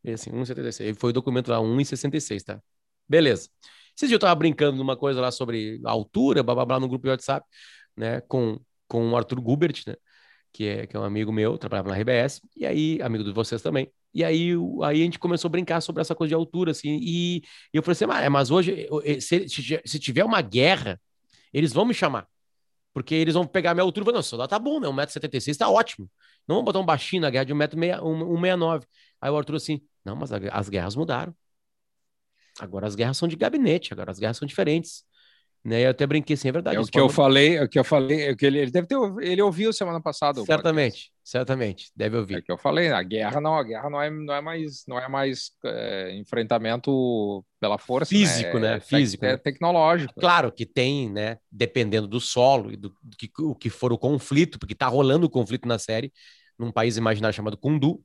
[0.03, 0.95] E assim, 1,76.
[0.99, 2.61] Foi o documento lá, 1,66, tá?
[3.07, 3.49] Beleza.
[3.95, 7.03] Esses dias eu tava brincando numa coisa lá sobre altura, blá, blá, blá, no grupo
[7.03, 7.47] de WhatsApp,
[7.95, 9.95] né, com, com o Arthur Gubert, né,
[10.53, 13.61] que é, que é um amigo meu, trabalhava na RBS, e aí, amigo de vocês
[13.61, 13.91] também.
[14.13, 14.51] E aí,
[14.83, 17.41] aí a gente começou a brincar sobre essa coisa de altura, assim, e,
[17.73, 18.87] eu falei assim, ah, mas hoje,
[19.19, 21.01] se, se tiver uma guerra,
[21.51, 22.27] eles vão me chamar.
[22.93, 24.87] Porque eles vão pegar minha altura e falar, não, soldado tá bom, né?
[24.87, 26.09] 1,76m tá ótimo.
[26.47, 28.85] Não vamos botar um baixinho na guerra de 1,69m.
[29.19, 31.35] Aí o Arthur assim, não, mas as guerras mudaram.
[32.59, 35.03] Agora as guerras são de gabinete, agora as guerras são diferentes.
[35.63, 35.85] Né?
[35.85, 36.75] Eu até brinquei assim, é verdade.
[36.75, 38.71] É o que eu falei, é o que eu falei, é o que ele, ele
[38.71, 40.43] deve ter, ele ouviu semana passada.
[40.43, 42.35] Certamente, certamente, deve ouvir.
[42.35, 44.83] É o que eu falei, a guerra não, a guerra não é, não é mais,
[44.85, 48.73] não é mais é, enfrentamento pela força, físico, né?
[48.73, 48.79] né?
[48.81, 49.37] Físico, é, né?
[49.37, 50.13] tecnológico.
[50.19, 51.37] Claro que tem, né?
[51.49, 55.27] Dependendo do solo e do, do que, o que for o conflito, porque tá rolando
[55.27, 56.11] o conflito na série
[56.59, 58.01] num país imaginário chamado Kundu.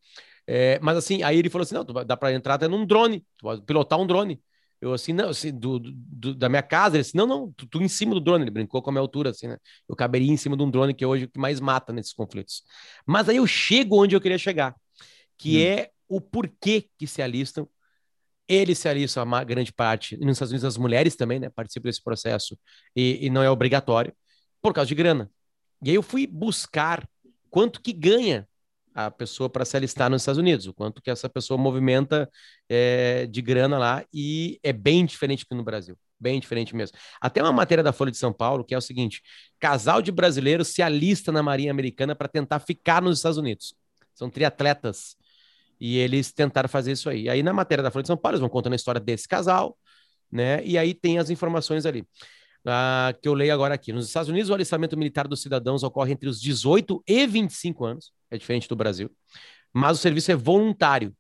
[0.47, 3.27] É, mas assim, aí ele falou assim: não, dá para entrar até num drone,
[3.67, 4.41] pilotar um drone.
[4.81, 7.83] Eu assim, não, assim, do, do, da minha casa, ele disse, não, não, tu, tu,
[7.83, 9.59] em cima do drone, ele brincou com a minha altura, assim, né?
[9.89, 12.13] Eu caberia em cima de um drone que é hoje o que mais mata nesses
[12.13, 12.63] conflitos.
[13.05, 14.75] Mas aí eu chego onde eu queria chegar,
[15.37, 15.61] que hum.
[15.63, 17.69] é o porquê que se alistam.
[18.47, 21.89] Eles se alistam, a grande parte, e nos Estados Unidos as mulheres também, né, participam
[21.89, 22.59] desse processo,
[22.97, 24.15] e, e não é obrigatório,
[24.63, 25.31] por causa de grana.
[25.83, 27.07] E aí eu fui buscar
[27.51, 28.49] quanto que ganha
[28.95, 32.29] a pessoa para se alistar nos Estados Unidos, o quanto que essa pessoa movimenta
[32.69, 36.97] é, de grana lá, e é bem diferente que no Brasil, bem diferente mesmo.
[37.21, 39.23] Até uma matéria da Folha de São Paulo, que é o seguinte:
[39.61, 43.75] casal de brasileiros se alista na Marinha Americana para tentar ficar nos Estados Unidos.
[44.15, 45.17] São triatletas.
[45.81, 47.29] E eles tentaram fazer isso aí.
[47.29, 49.79] Aí na matéria da Folha de São Paulo, eles vão contando a história desse casal,
[50.31, 50.65] né?
[50.65, 52.05] E aí tem as informações ali.
[53.23, 53.93] Que eu leio agora aqui.
[53.93, 58.13] Nos Estados Unidos, o alistamento militar dos cidadãos ocorre entre os 18 e 25 anos,
[58.31, 59.11] é diferente do Brasil,
[59.73, 61.15] mas o serviço é voluntário.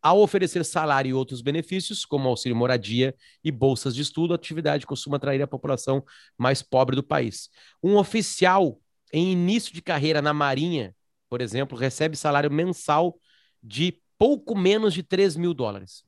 [0.00, 4.84] Ao oferecer salário e outros benefícios, como auxílio moradia e bolsas de estudo, a atividade
[4.84, 6.04] costuma atrair a população
[6.36, 7.48] mais pobre do país.
[7.80, 8.80] Um oficial
[9.12, 10.94] em início de carreira na Marinha,
[11.28, 13.16] por exemplo, recebe salário mensal
[13.62, 16.04] de pouco menos de 3 mil dólares.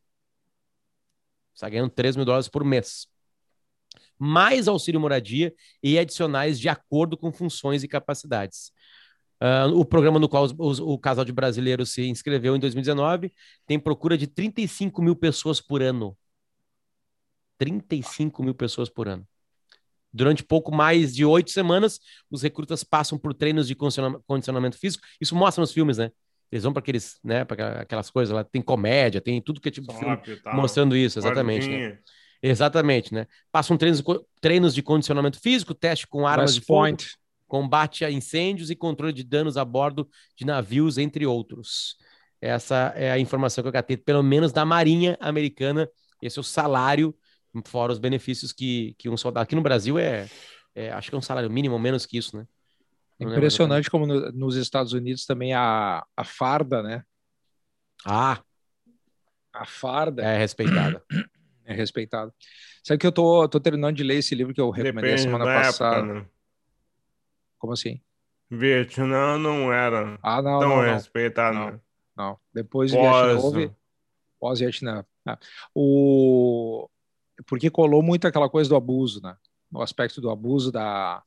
[1.54, 3.06] Está ganhando 3 mil dólares por mês
[4.18, 8.72] mais auxílio moradia e adicionais de acordo com funções e capacidades.
[9.44, 13.30] Uh, o programa no qual os, os, o casal de brasileiros se inscreveu em 2019
[13.66, 16.16] tem procura de 35 mil pessoas por ano.
[17.58, 19.26] 35 mil pessoas por ano.
[20.10, 25.04] Durante pouco mais de oito semanas, os recrutas passam por treinos de condicionamento físico.
[25.20, 26.10] Isso mostra nos filmes, né?
[26.54, 29.72] eles vão para aqueles, né, para aquelas coisas lá, tem comédia, tem tudo que é
[29.72, 30.16] tipo filme
[30.52, 31.68] mostrando isso, exatamente.
[31.68, 31.98] Né?
[32.40, 33.26] Exatamente, né?
[33.50, 34.04] Passam treinos,
[34.40, 36.96] treinos de condicionamento físico, teste com armas West de fogo,
[37.54, 41.96] combate a incêndios e controle de danos a bordo de navios, entre outros.
[42.40, 45.88] Essa é a informação que eu catei, pelo menos da Marinha Americana.
[46.20, 47.16] Esse é o salário,
[47.64, 49.44] fora os benefícios que, que um soldado.
[49.44, 50.28] Aqui no Brasil é,
[50.74, 52.44] é acho que é um salário mínimo, menos que isso, né?
[53.20, 57.04] Impressionante como no, nos Estados Unidos também a, a farda, né?
[58.04, 58.42] Ah!
[59.52, 60.24] A farda.
[60.24, 61.00] É respeitada.
[61.64, 62.34] É respeitada.
[62.82, 65.44] Sabe que eu tô, tô terminando de ler esse livro que eu recomendei Depende semana
[65.44, 65.98] passada.
[65.98, 66.26] Época, né?
[67.64, 67.98] Como assim?
[68.50, 70.92] Vietnã não era ah, não, tão não, não.
[70.92, 71.56] respeitado.
[71.58, 71.80] Não, né?
[72.14, 72.38] não.
[72.52, 73.00] Depois Pós...
[73.00, 73.72] Vietnã houve...
[74.38, 75.06] Pós-Vietnã.
[75.26, 75.38] É.
[75.74, 76.86] O...
[77.46, 79.34] Porque colou muito aquela coisa do abuso, né?
[79.72, 81.22] O aspecto do abuso da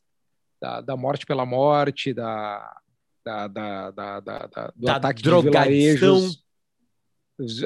[0.61, 2.81] da, da morte pela morte, da,
[3.25, 6.43] da, da, da, da do da ataque de vilarejos,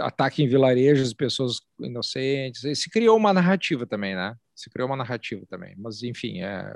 [0.02, 2.64] ataque em vilarejos de pessoas inocentes.
[2.64, 4.34] E se criou uma narrativa também, né?
[4.56, 5.76] Se criou uma narrativa também.
[5.78, 6.74] Mas, enfim, é...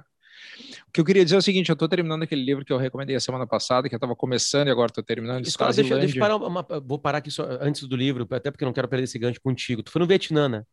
[0.88, 2.78] O que eu queria dizer é o seguinte, eu estou terminando aquele livro que eu
[2.78, 5.46] recomendei a semana passada, que eu estava começando e agora estou terminando.
[5.46, 8.64] Escola, deixa, deixa eu parar uma, vou parar aqui só, antes do livro, até porque
[8.64, 9.84] eu não quero perder esse gancho contigo.
[9.84, 10.64] Tu foi no Vietnã, né?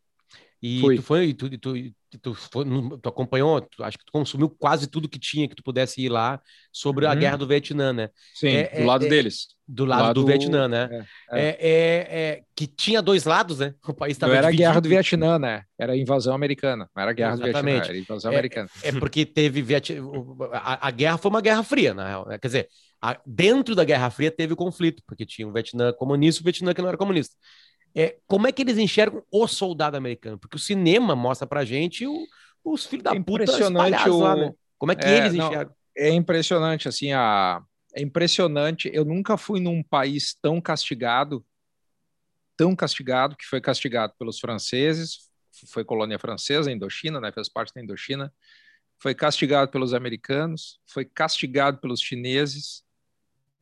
[0.61, 0.95] E Fui.
[0.95, 2.63] tu foi, e tu, e tu, e tu, foi,
[3.01, 6.07] tu, acompanhou, tu, acho que tu consumiu quase tudo que tinha que tu pudesse ir
[6.07, 7.11] lá sobre uhum.
[7.11, 8.09] a guerra do Vietnã, né?
[8.33, 9.47] Sim, é, do lado é, deles.
[9.65, 11.05] Do lado, lado, do Vietnã, né?
[11.31, 11.47] É, é.
[11.47, 13.73] é, é que tinha dois lados, né?
[13.87, 14.33] O país estava.
[14.33, 15.63] Não era a guerra do Vietnã, né?
[15.79, 16.89] Era a invasão americana.
[16.93, 17.53] Não era a guerra Exatamente.
[17.53, 18.69] do Vietnã, era a invasão americana.
[18.83, 19.97] É, porque teve Viet...
[20.51, 22.27] a, a, guerra foi uma guerra fria, na real.
[22.27, 22.37] Né?
[22.37, 22.67] Quer dizer,
[23.01, 26.45] a, dentro da Guerra Fria teve o conflito, porque tinha o Vietnã comunista e o
[26.45, 27.35] Vietnã que não era comunista
[27.95, 30.37] é, como é que eles enxergam o soldado americano?
[30.37, 32.25] Porque o cinema mostra pra gente o,
[32.63, 34.19] os filhos da é puta impressionante o...
[34.19, 34.51] lá, né?
[34.77, 35.73] Como é que é, eles enxergam?
[35.95, 37.61] é impressionante, assim, a...
[37.95, 38.89] é impressionante.
[38.93, 41.45] Eu nunca fui num país tão castigado,
[42.57, 45.29] tão castigado, que foi castigado pelos franceses,
[45.67, 47.31] foi colônia francesa, Indochina, né?
[47.31, 48.33] Fez parte da Indochina.
[48.99, 52.83] Foi castigado pelos americanos, foi castigado pelos chineses,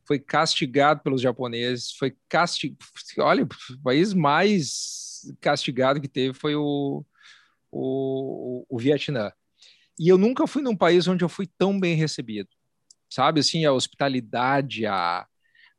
[0.06, 2.78] foi castigado pelos japoneses, foi castigado.
[3.20, 7.04] Olha, o país mais castigado que teve foi o,
[7.72, 9.32] o, o Vietnã.
[10.00, 12.50] E eu nunca fui num país onde eu fui tão bem recebido,
[13.12, 13.42] sabe?
[13.42, 15.26] Assim, a hospitalidade, a,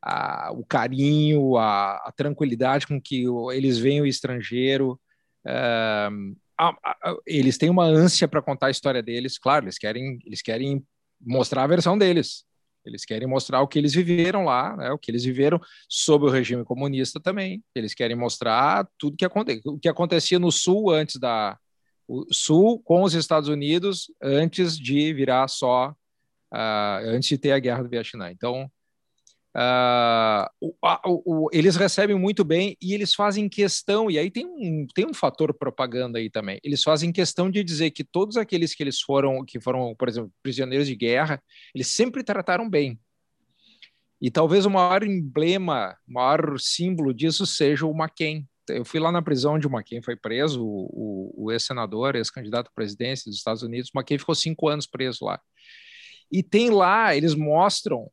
[0.02, 5.00] a, o carinho, a, a, tranquilidade com que eles veem o estrangeiro.
[5.46, 6.08] Eh,
[6.58, 6.76] a,
[7.26, 10.84] eles têm uma ânsia para contar a história deles, claro, eles querem, eles querem
[11.20, 12.44] mostrar a versão deles,
[12.84, 16.30] eles querem mostrar o que eles viveram lá, né, o que eles viveram sob o
[16.30, 17.62] regime comunista também.
[17.74, 19.26] Eles querem mostrar tudo que
[19.66, 21.58] o que acontecia no Sul antes da
[22.08, 25.94] o Sul com os Estados Unidos antes de virar só
[26.52, 28.30] uh, antes de ter a guerra do Vietnã.
[28.30, 28.70] Então
[29.54, 34.46] Uh, o, o, o, eles recebem muito bem e eles fazem questão, e aí tem
[34.46, 36.58] um, tem um fator propaganda aí também.
[36.64, 40.32] Eles fazem questão de dizer que todos aqueles que eles foram, que foram, por exemplo,
[40.42, 41.42] prisioneiros de guerra,
[41.74, 42.98] eles sempre trataram bem.
[44.20, 48.46] E talvez o maior emblema, o maior símbolo disso seja o McCain.
[48.68, 52.74] Eu fui lá na prisão onde o McCain foi preso, o, o ex-senador, ex-candidato à
[52.74, 53.90] presidência dos Estados Unidos.
[53.92, 55.38] O McCain ficou cinco anos preso lá.
[56.32, 58.10] E tem lá, eles mostram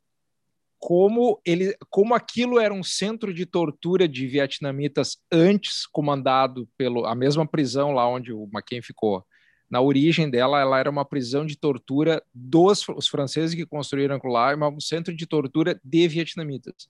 [0.77, 7.15] como ele, como aquilo era um centro de tortura de vietnamitas antes comandado pelo a
[7.15, 9.25] mesma prisão lá onde o McCain ficou.
[9.69, 14.33] Na origem dela, ela era uma prisão de tortura dos os franceses que construíram aquilo
[14.33, 16.89] lá, um centro de tortura de vietnamitas.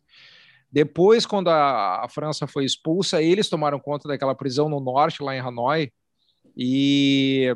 [0.71, 5.35] Depois, quando a, a França foi expulsa, eles tomaram conta daquela prisão no norte, lá
[5.35, 5.91] em Hanoi,
[6.55, 7.53] e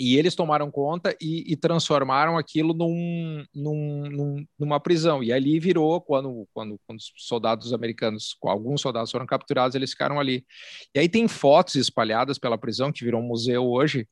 [0.00, 5.22] e eles tomaram conta e, e transformaram aquilo num, num, num, numa prisão.
[5.22, 10.18] E ali virou, quando, quando, quando os soldados americanos, alguns soldados foram capturados, eles ficaram
[10.18, 10.42] ali.
[10.94, 14.08] E aí tem fotos espalhadas pela prisão, que virou um museu hoje,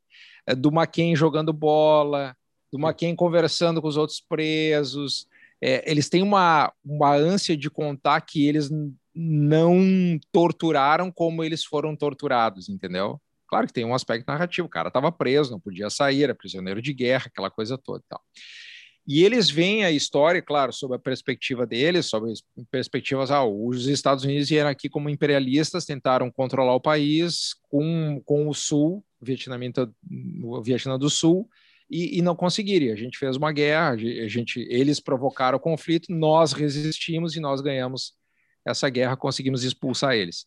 [0.47, 2.37] é, do McCain jogando bola,
[2.71, 5.27] do McCain conversando com os outros presos.
[5.59, 8.69] É, eles têm uma, uma ânsia de contar que eles
[9.15, 13.19] não torturaram como eles foram torturados, entendeu?
[13.49, 16.83] Claro que tem um aspecto narrativo, o cara estava preso, não podia sair, era prisioneiro
[16.83, 18.21] de guerra, aquela coisa toda e tal.
[19.07, 22.31] E eles veem a história, claro, sob a perspectiva deles, sob
[22.71, 28.49] perspectivas, ah, os Estados Unidos vieram aqui como imperialistas, tentaram controlar o país com, com
[28.49, 29.91] o Sul, Vietnamita,
[30.43, 31.49] o Vietnã do Sul,
[31.91, 32.93] e, e, não conseguiram.
[32.93, 37.63] A gente fez uma guerra, a gente, eles provocaram o conflito, nós resistimos e nós
[37.63, 38.13] ganhamos
[38.63, 40.45] essa guerra, conseguimos expulsar eles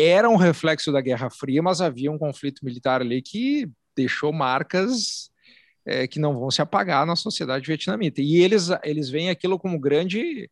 [0.00, 5.30] era um reflexo da Guerra Fria, mas havia um conflito militar ali que deixou marcas
[5.84, 8.20] é, que não vão se apagar na sociedade vietnamita.
[8.20, 10.50] E eles, eles veem aquilo como grande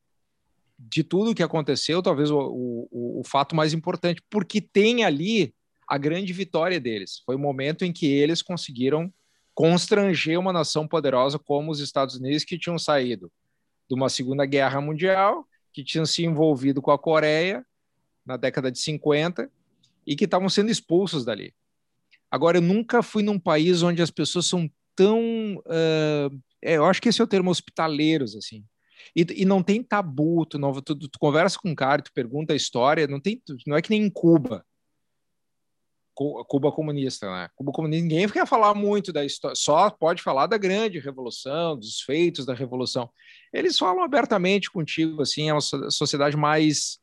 [0.78, 5.52] de tudo que aconteceu, talvez o, o, o fato mais importante, porque tem ali
[5.88, 7.22] a grande vitória deles.
[7.24, 9.12] Foi o momento em que eles conseguiram
[9.54, 13.30] constranger uma nação poderosa como os Estados Unidos, que tinham saído
[13.88, 17.64] de uma Segunda Guerra Mundial, que tinham se envolvido com a Coreia
[18.28, 19.50] na década de 50
[20.06, 21.54] e que estavam sendo expulsos dali.
[22.30, 25.56] Agora, eu nunca fui num país onde as pessoas são tão.
[25.66, 28.62] Uh, é, eu acho que esse é o termo hospitaleiros, assim.
[29.16, 32.52] E, e não tem tabu, tu, não, tu, tu, conversa com um cara, tu pergunta
[32.52, 34.64] a história, não, tem, não é que nem em Cuba.
[36.14, 37.48] Cuba comunista, né?
[37.54, 42.00] Cuba comunista, ninguém quer falar muito da história, só pode falar da grande revolução, dos
[42.00, 43.08] feitos da revolução.
[43.52, 46.98] Eles falam abertamente contigo, assim, é uma sociedade mais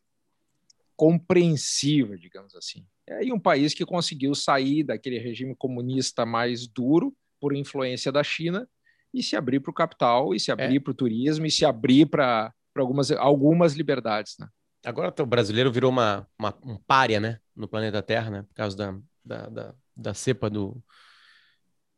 [0.96, 2.86] compreensiva, digamos assim.
[3.08, 8.24] É aí um país que conseguiu sair daquele regime comunista mais duro por influência da
[8.24, 8.68] China
[9.14, 10.80] e se abrir para o capital, e se abrir é.
[10.80, 14.36] para o turismo, e se abrir para algumas, algumas liberdades.
[14.38, 14.48] Né?
[14.84, 17.40] Agora o brasileiro virou uma, uma, um párea né?
[17.56, 18.42] no planeta Terra, né?
[18.44, 20.84] por causa da, da, da, da cepa do,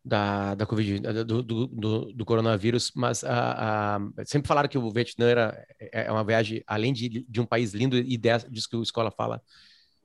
[0.08, 5.28] da, da Covid, do, do, do, coronavírus, mas a, a, sempre falaram que o Vietnã
[5.28, 8.78] era, é, é uma viagem, além de, de um país lindo, e dessa, diz que
[8.78, 9.42] a escola fala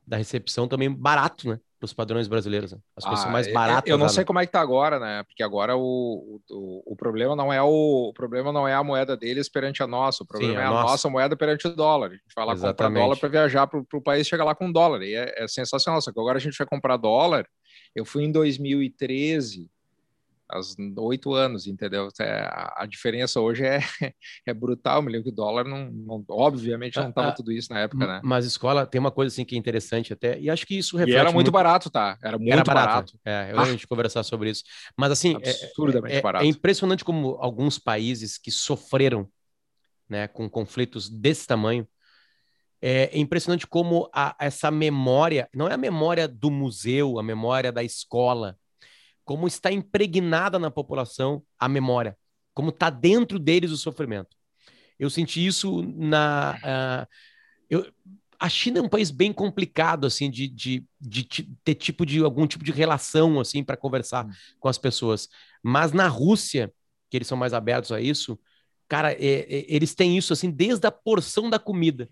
[0.04, 1.60] da recepção, também barato, né?
[1.78, 2.72] para os padrões brasileiros.
[2.72, 2.78] Né?
[2.96, 3.90] As coisas ah, são mais é, baratas.
[3.90, 5.24] Eu não sei como é que tá agora, né?
[5.24, 9.16] Porque agora o, o, o, problema não é o, o problema não é a moeda
[9.16, 10.90] deles perante a nossa, o problema Sim, é a nossa.
[10.92, 12.10] nossa moeda perante o dólar.
[12.10, 12.76] A gente vai lá Exatamente.
[12.76, 15.02] comprar dólar para viajar para o país chegar lá com dólar.
[15.02, 16.00] E é, é sensacional.
[16.00, 17.46] Só que agora a gente vai comprar dólar.
[17.94, 19.68] Eu fui em 2013
[20.52, 22.08] aos oito anos, entendeu?
[22.20, 23.80] É, a, diferença hoje é,
[24.46, 25.02] é brutal.
[25.02, 27.80] Me lembro que o dólar não, não obviamente não estava ah, ah, tudo isso na
[27.80, 28.20] época, né?
[28.22, 31.16] Mas escola tem uma coisa assim que é interessante até, e acho que isso reflete.
[31.16, 31.50] E era muito, muito...
[31.52, 32.18] barato, tá?
[32.22, 32.86] Era muito era barato.
[32.86, 33.18] barato.
[33.24, 33.62] É, eu ah.
[33.62, 34.62] a gente conversar sobre isso.
[34.96, 36.44] Mas assim, é, absurdamente é, é, barato.
[36.44, 39.28] É impressionante como alguns países que sofreram,
[40.08, 41.88] né, com conflitos desse tamanho,
[42.84, 47.84] é impressionante como a, essa memória, não é a memória do museu, a memória da
[47.84, 48.58] escola,
[49.24, 52.16] como está impregnada na população a memória,
[52.54, 54.36] como está dentro deles o sofrimento.
[54.98, 56.56] Eu senti isso na.
[56.62, 57.06] Uh,
[57.68, 57.92] eu,
[58.38, 61.22] a China é um país bem complicado, assim, de, de, de,
[61.62, 64.32] ter tipo de algum tipo de relação, assim, para conversar hum.
[64.58, 65.28] com as pessoas.
[65.62, 66.72] Mas na Rússia,
[67.08, 68.36] que eles são mais abertos a isso,
[68.88, 72.10] cara, é, é, eles têm isso, assim, desde a porção da comida.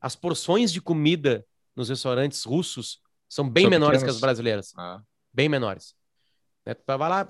[0.00, 1.44] As porções de comida
[1.76, 4.72] nos restaurantes russos são bem são menores que as brasileiras.
[4.76, 5.02] Ah.
[5.32, 5.94] Bem menores.
[6.66, 6.74] Né?
[6.86, 7.26] Vai lá,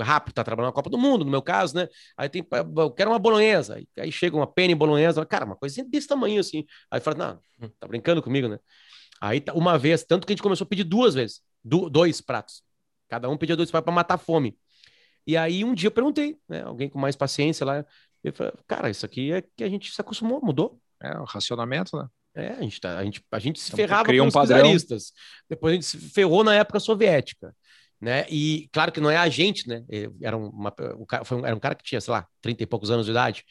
[0.00, 1.88] rápido, tá trabalhando na Copa do Mundo, no meu caso, né?
[2.16, 3.80] Aí tem, eu quero uma bolonhesa.
[3.98, 6.64] Aí chega uma pena em bolonhesa, cara, uma coisinha desse tamanho assim.
[6.90, 8.58] Aí fala, não, tá brincando comigo, né?
[9.20, 12.20] Aí tá, uma vez, tanto que a gente começou a pedir duas vezes, do, dois
[12.20, 12.62] pratos.
[13.08, 14.58] Cada um pedia dois pratos para matar fome.
[15.26, 16.62] E aí um dia eu perguntei, né?
[16.62, 17.84] Alguém com mais paciência lá,
[18.24, 20.80] eu falei, cara, isso aqui é que a gente se acostumou, mudou.
[21.00, 22.06] É, o racionamento, né?
[22.34, 24.74] É, a gente, tá, a gente, a gente se então, ferrava com um os padrão.
[25.48, 27.54] Depois a gente se ferrou na época soviética
[28.02, 28.26] né?
[28.28, 29.84] E claro que não é a gente, né?
[30.20, 32.90] Era, uma, um, foi um, era um cara que tinha, sei lá, 30 e poucos
[32.90, 33.44] anos de idade.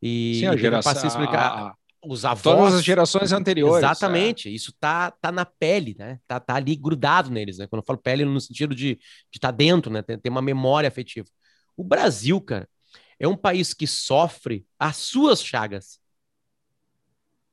[0.00, 1.74] E, Sim, a geração, passei a explicar.
[2.02, 2.42] Os avós.
[2.42, 3.84] Todas as gerações anteriores.
[3.84, 4.48] Exatamente.
[4.48, 4.50] É.
[4.50, 6.18] Isso tá, tá na pele, né?
[6.26, 7.66] Tá, tá ali grudado neles, né?
[7.66, 8.98] Quando eu falo pele, no sentido de
[9.30, 10.00] estar tá dentro, né?
[10.00, 11.28] Tem, tem uma memória afetiva.
[11.76, 12.66] O Brasil, cara,
[13.20, 16.00] é um país que sofre as suas chagas.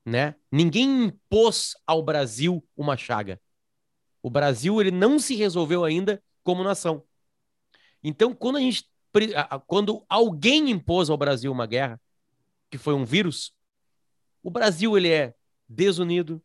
[0.06, 0.34] Né?
[0.50, 3.40] Ninguém impôs ao Brasil uma chaga.
[4.24, 6.20] O Brasil ele não se resolveu ainda
[6.50, 7.04] como nação.
[8.04, 8.90] Então, quando a gente
[9.68, 12.02] quando alguém impôs ao Brasil uma guerra,
[12.72, 13.54] que foi um vírus,
[14.42, 15.36] o Brasil ele é
[15.68, 16.42] desunido,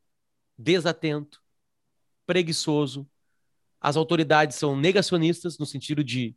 [0.59, 1.43] desatento,
[2.27, 3.09] preguiçoso.
[3.81, 6.37] As autoridades são negacionistas no sentido de,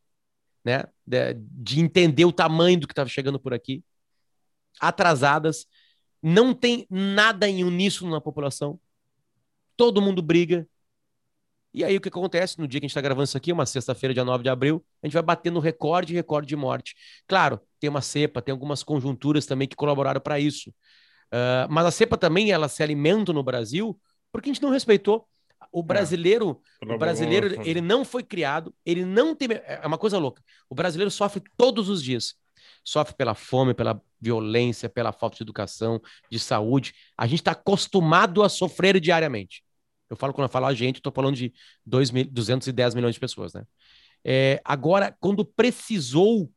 [0.63, 3.84] né, de, de entender o tamanho do que estava chegando por aqui,
[4.80, 5.67] atrasadas,
[6.23, 8.80] não tem nada em uníssono na população.
[9.75, 10.65] Todo mundo briga,
[11.77, 13.65] e aí o que acontece no dia que a gente está gravando isso aqui, uma
[13.65, 16.95] sexta-feira, dia 9 de abril, a gente vai bater no recorde recorde de morte.
[17.27, 20.71] Claro, tem uma cepa, tem algumas conjunturas também que colaboraram para isso.
[21.27, 23.99] Uh, mas a cepa também ela se alimenta no Brasil
[24.31, 25.27] porque a gente não respeitou.
[25.71, 25.83] O é.
[25.83, 26.93] brasileiro, é.
[26.93, 29.49] o brasileiro, ele não foi criado, ele não tem.
[29.52, 30.41] É uma coisa louca.
[30.67, 32.33] O brasileiro sofre todos os dias.
[32.83, 36.93] Sofre pela fome, pela violência, pela falta de educação, de saúde.
[37.15, 39.63] A gente está acostumado a sofrer diariamente.
[40.10, 41.53] Eu falo, quando eu falo a gente, estou falando de
[41.85, 43.65] 2 mil, 210 milhões de pessoas, né?
[44.23, 46.51] É, agora, quando precisou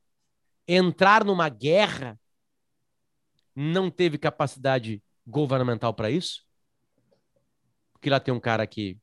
[0.66, 2.18] entrar numa guerra,
[3.54, 6.44] não teve capacidade governamental para isso?
[7.92, 8.98] Porque lá tem um cara que.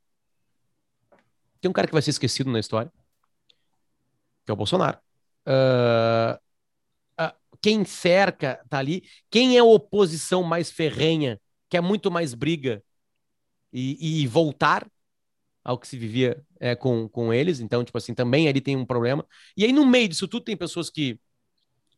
[1.62, 2.92] Tem um cara que vai ser esquecido na história,
[4.46, 4.98] que é o Bolsonaro.
[5.46, 6.36] Uh,
[7.22, 11.40] uh, quem cerca tá ali, quem é a oposição mais ferrenha,
[11.70, 12.84] que é muito mais briga
[13.78, 14.90] e, e voltar
[15.64, 17.60] ao que se vivia é, com, com eles.
[17.60, 19.26] Então, tipo assim, também ali tem um problema.
[19.56, 21.20] E aí, no meio disso tudo, tem pessoas que,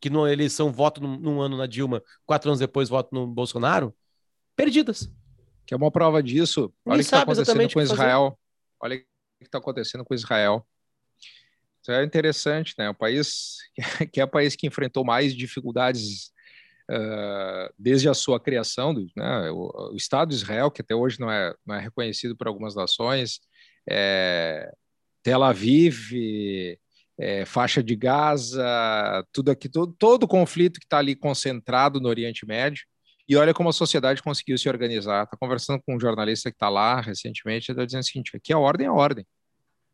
[0.02, 3.96] que numa eleição votam num, num ano na Dilma, quatro anos depois votam no Bolsonaro,
[4.56, 5.10] perdidas.
[5.66, 6.74] Que é uma prova disso.
[6.84, 8.40] Olha o que está acontecendo com Israel.
[8.82, 9.06] Olha o que
[9.42, 10.68] está acontecendo com Israel.
[11.82, 12.90] Isso é interessante, né?
[12.90, 13.58] O país
[14.12, 16.32] que é o país que enfrentou mais dificuldades
[17.78, 19.52] desde a sua criação, né?
[19.52, 23.40] o, Estado de Israel, que até hoje não é, não é reconhecido por algumas nações,
[23.90, 24.72] é,
[25.24, 26.12] Tel Aviv,
[27.20, 28.64] é, faixa de Gaza,
[29.34, 32.86] tudo aqui, todo, todo o conflito que está ali concentrado no Oriente Médio.
[33.28, 35.24] E olha como a sociedade conseguiu se organizar.
[35.24, 38.58] Está conversando com um jornalista que está lá recentemente, está dizendo o seguinte: aqui a
[38.58, 39.26] ordem é a ordem.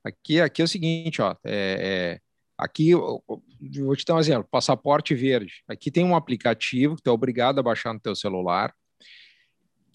[0.05, 2.19] Aqui, aqui é o seguinte, ó, é, é,
[2.57, 5.63] aqui vou te dar um exemplo: passaporte verde.
[5.67, 8.73] Aqui tem um aplicativo que tu é obrigado a baixar no teu celular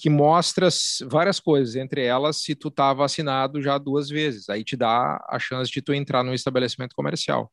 [0.01, 0.67] que mostra
[1.11, 5.39] várias coisas, entre elas se tu está vacinado já duas vezes, aí te dá a
[5.39, 7.53] chance de tu entrar num estabelecimento comercial.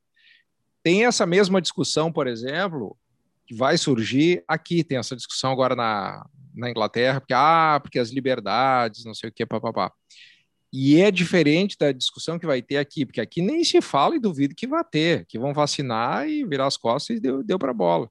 [0.82, 2.98] Tem essa mesma discussão, por exemplo,
[3.46, 8.12] que vai surgir aqui, tem essa discussão agora na, na Inglaterra, porque, ah, porque as
[8.12, 9.92] liberdades, não sei o que, papapá.
[10.72, 14.20] E é diferente da discussão que vai ter aqui, porque aqui nem se fala e
[14.20, 17.74] duvido que vai ter, que vão vacinar e virar as costas e deu, deu para
[17.74, 18.10] bola.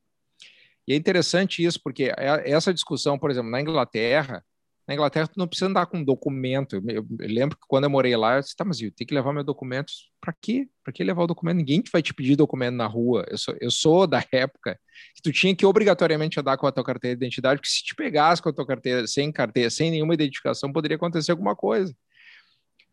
[0.89, 4.43] E é interessante isso, porque é, essa discussão, por exemplo, na Inglaterra,
[4.87, 6.81] na Inglaterra tu não precisa andar com documento.
[6.89, 9.33] Eu, lembro que quando eu morei lá, eu disse, tá, mas eu tenho que levar
[9.33, 10.13] meus documentos.
[10.21, 10.69] Para quê?
[10.85, 11.57] Para que levar o documento?
[11.57, 13.27] Ninguém vai te pedir documento na rua.
[13.29, 14.79] Eu sou, eu sou da época
[15.17, 17.97] que tu tinha que obrigatoriamente andar com a tua carteira de identidade, porque se te
[17.97, 21.93] pegasse com a tua carteira sem carteira, sem nenhuma identificação, poderia acontecer alguma coisa.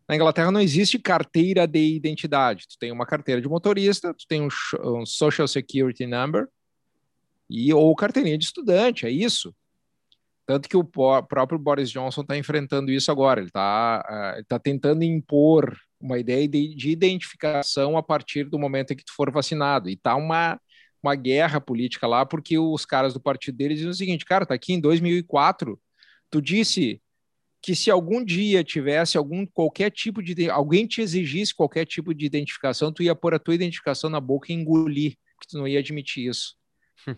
[0.08, 2.66] Na Inglaterra não existe carteira de identidade.
[2.68, 4.48] Tu tem uma carteira de motorista, tu tem um,
[4.82, 6.46] um Social Security Number
[7.48, 9.54] e ou carteirinha de estudante, é isso.
[10.46, 13.40] Tanto que o próprio Boris Johnson está enfrentando isso agora.
[13.40, 18.92] Ele está uh, tá tentando impor uma ideia de, de, identificação a partir do momento
[18.92, 19.88] em que tu for vacinado.
[19.88, 20.60] E tá uma,
[21.02, 24.54] uma guerra política lá, porque os caras do partido deles dizem o seguinte, cara, tá
[24.54, 25.80] aqui em 2004,
[26.30, 27.00] tu disse
[27.64, 32.26] que se algum dia tivesse algum qualquer tipo de alguém te exigisse qualquer tipo de
[32.26, 35.78] identificação, tu ia pôr a tua identificação na boca e engolir, porque tu não ia
[35.78, 36.56] admitir isso.
[37.08, 37.16] Hum.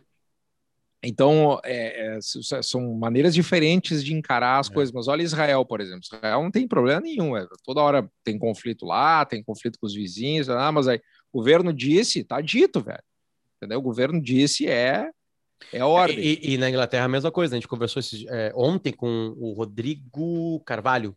[1.03, 2.19] Então, é, é,
[2.63, 4.73] são maneiras diferentes de encarar as é.
[4.73, 4.95] coisas.
[4.95, 6.03] Mas olha Israel, por exemplo.
[6.05, 7.37] Israel não tem problema nenhum.
[7.37, 10.49] É, toda hora tem conflito lá, tem conflito com os vizinhos.
[10.49, 11.01] Ah, mas aí
[11.33, 13.03] o governo disse, tá dito, velho.
[13.57, 13.81] Entendeu?
[13.81, 15.11] O governo disse, é
[15.73, 16.19] é ordem.
[16.19, 17.55] E, e, na Inglaterra a mesma coisa.
[17.55, 21.17] A gente conversou esse, é, ontem com o Rodrigo Carvalho,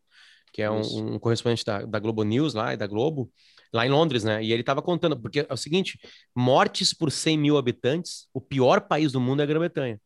[0.51, 3.31] que é um, um correspondente da, da, Globo News lá e da Globo,
[3.71, 4.43] lá em Londres, né?
[4.43, 5.99] E ele estava contando, porque é o seguinte:
[6.35, 9.99] mortes por 100 mil habitantes, o pior país do mundo é a Grã-Bretanha.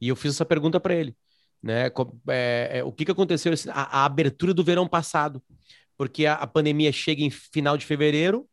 [0.00, 1.14] E eu fiz essa pergunta para ele,
[1.62, 1.86] né?
[2.28, 3.52] É, é, o que, que aconteceu?
[3.70, 5.42] A, a, abertura do verão passado,
[5.96, 8.48] porque a, a pandemia chega em final de fevereiro,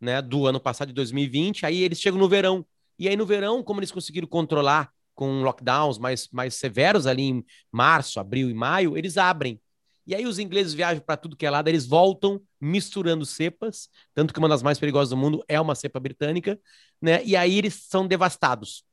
[0.00, 0.20] né?
[0.20, 2.66] Do ano passado, de 2020, aí eles chegam no verão.
[3.00, 7.44] E aí no verão, como eles conseguiram controlar com lockdowns mais, mais severos ali em
[7.72, 9.58] março, abril e maio, eles abrem.
[10.06, 14.34] E aí os ingleses viajam para tudo que é lado, eles voltam misturando cepas, tanto
[14.34, 16.60] que uma das mais perigosas do mundo é uma cepa britânica,
[17.00, 17.24] né?
[17.24, 18.84] E aí eles são devastados.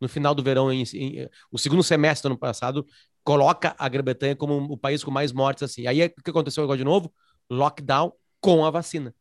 [0.00, 2.84] No final do verão, em, em, o segundo semestre do ano passado,
[3.22, 5.86] coloca a Grã-Bretanha como o país com mais mortes assim.
[5.86, 7.14] Aí o que aconteceu agora de novo?
[7.48, 9.14] Lockdown com a vacina.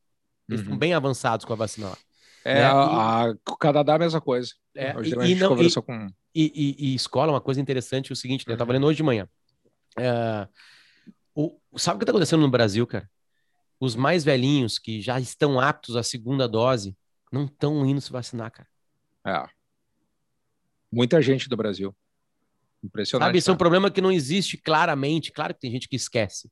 [0.49, 0.65] Eles uhum.
[0.65, 1.97] estão bem avançados com a vacina lá.
[2.43, 2.63] É, né?
[2.63, 4.53] a, a, o Canadá é a mesma coisa.
[4.75, 6.07] É, e, e, não, e, com...
[6.33, 8.53] e, e, escola, uma coisa interessante é o seguinte, né?
[8.53, 9.27] eu estava lendo hoje de manhã.
[9.97, 10.47] É,
[11.35, 13.09] o, sabe o que está acontecendo no Brasil, cara?
[13.79, 16.95] Os mais velhinhos que já estão aptos à segunda dose
[17.31, 18.67] não estão indo se vacinar, cara.
[19.25, 19.49] É.
[20.91, 21.95] Muita gente do Brasil.
[22.83, 23.27] Impressionante.
[23.27, 25.31] Sabe, isso é um problema que não existe claramente.
[25.31, 26.51] Claro que tem gente que esquece,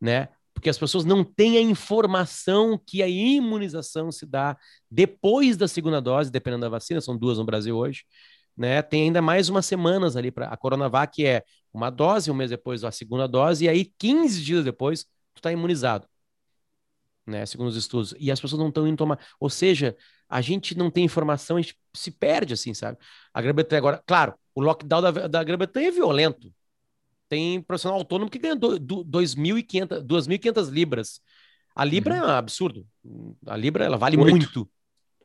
[0.00, 0.28] né?
[0.58, 4.56] Porque as pessoas não têm a informação que a imunização se dá
[4.90, 8.04] depois da segunda dose, dependendo da vacina, são duas no Brasil hoje,
[8.56, 8.82] né?
[8.82, 12.82] Tem ainda mais umas semanas ali para a Coronavac, é uma dose, um mês depois
[12.82, 16.08] a segunda dose, e aí 15 dias depois tu está imunizado,
[17.24, 17.46] né?
[17.46, 18.12] Segundo os estudos.
[18.18, 19.20] E as pessoas não estão indo tomar.
[19.38, 19.96] Ou seja,
[20.28, 22.98] a gente não tem informação, a gente se perde, assim, sabe?
[23.32, 26.52] A Grã-Bretanha agora, claro, o lockdown da, da Grã-Bretanha é violento,
[27.28, 31.20] tem profissional autônomo que ganha 2.500 libras.
[31.74, 32.20] A libra uhum.
[32.20, 32.86] é um absurdo.
[33.46, 34.32] A libra ela vale muito.
[34.32, 34.70] muito.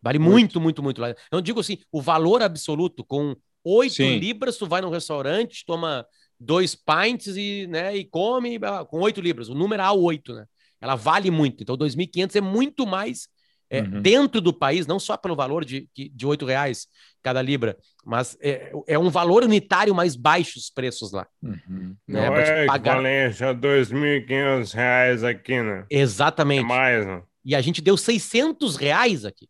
[0.01, 1.01] Vale muito, muito, muito.
[1.01, 1.19] muito.
[1.31, 6.05] Eu digo assim, o valor absoluto com 8 libras, tu vai num restaurante, toma
[6.39, 9.47] dois pints e, né, e come com 8 libras.
[9.47, 10.45] O número é A8, né?
[10.81, 11.63] Ela vale muito.
[11.63, 13.29] Então, 2.500 é muito mais
[13.73, 14.01] é, uhum.
[14.01, 16.87] dentro do país, não só pelo valor de, de 8 reais
[17.23, 21.27] cada libra, mas é, é um valor unitário mais baixo os preços lá.
[21.41, 21.95] Uhum.
[22.07, 22.97] Né, não é pagar...
[22.97, 25.85] equivalente a 2.500 reais aqui, né?
[25.89, 26.63] Exatamente.
[26.63, 27.23] É mais, né?
[27.43, 29.49] E a gente deu 600 reais aqui.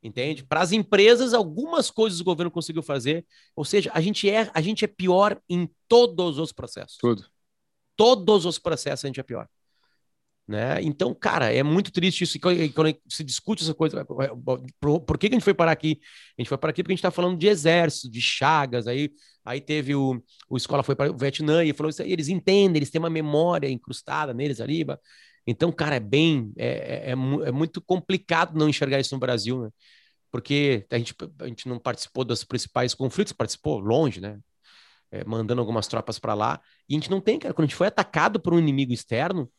[0.00, 0.44] Entende?
[0.44, 3.26] Para as empresas, algumas coisas o governo conseguiu fazer.
[3.56, 6.98] Ou seja, a gente é, a gente é pior em todos os processos.
[6.98, 7.26] Tudo.
[7.96, 9.48] Todos os processos a gente é pior.
[10.48, 10.82] Né?
[10.82, 12.40] Então, cara, é muito triste isso.
[12.40, 14.02] Quando se discute essa coisa,
[14.80, 16.00] por, por que, a gente foi parar aqui?
[16.38, 18.86] A gente foi parar aqui porque a gente está falando de exército, de chagas.
[18.86, 19.10] Aí,
[19.44, 22.10] aí teve o, o escola foi para o Vietnã e falou isso aí.
[22.10, 24.86] Eles entendem, eles têm uma memória incrustada neles ali.
[25.46, 29.64] Então, cara, é bem, é, é, é, é muito complicado não enxergar isso no Brasil,
[29.64, 29.70] né?
[30.30, 34.38] Porque a gente, a gente não participou dos principais conflitos, participou longe, né?
[35.10, 36.60] É, mandando algumas tropas para lá.
[36.88, 39.50] E a gente não tem, cara, quando a gente foi atacado por um inimigo externo,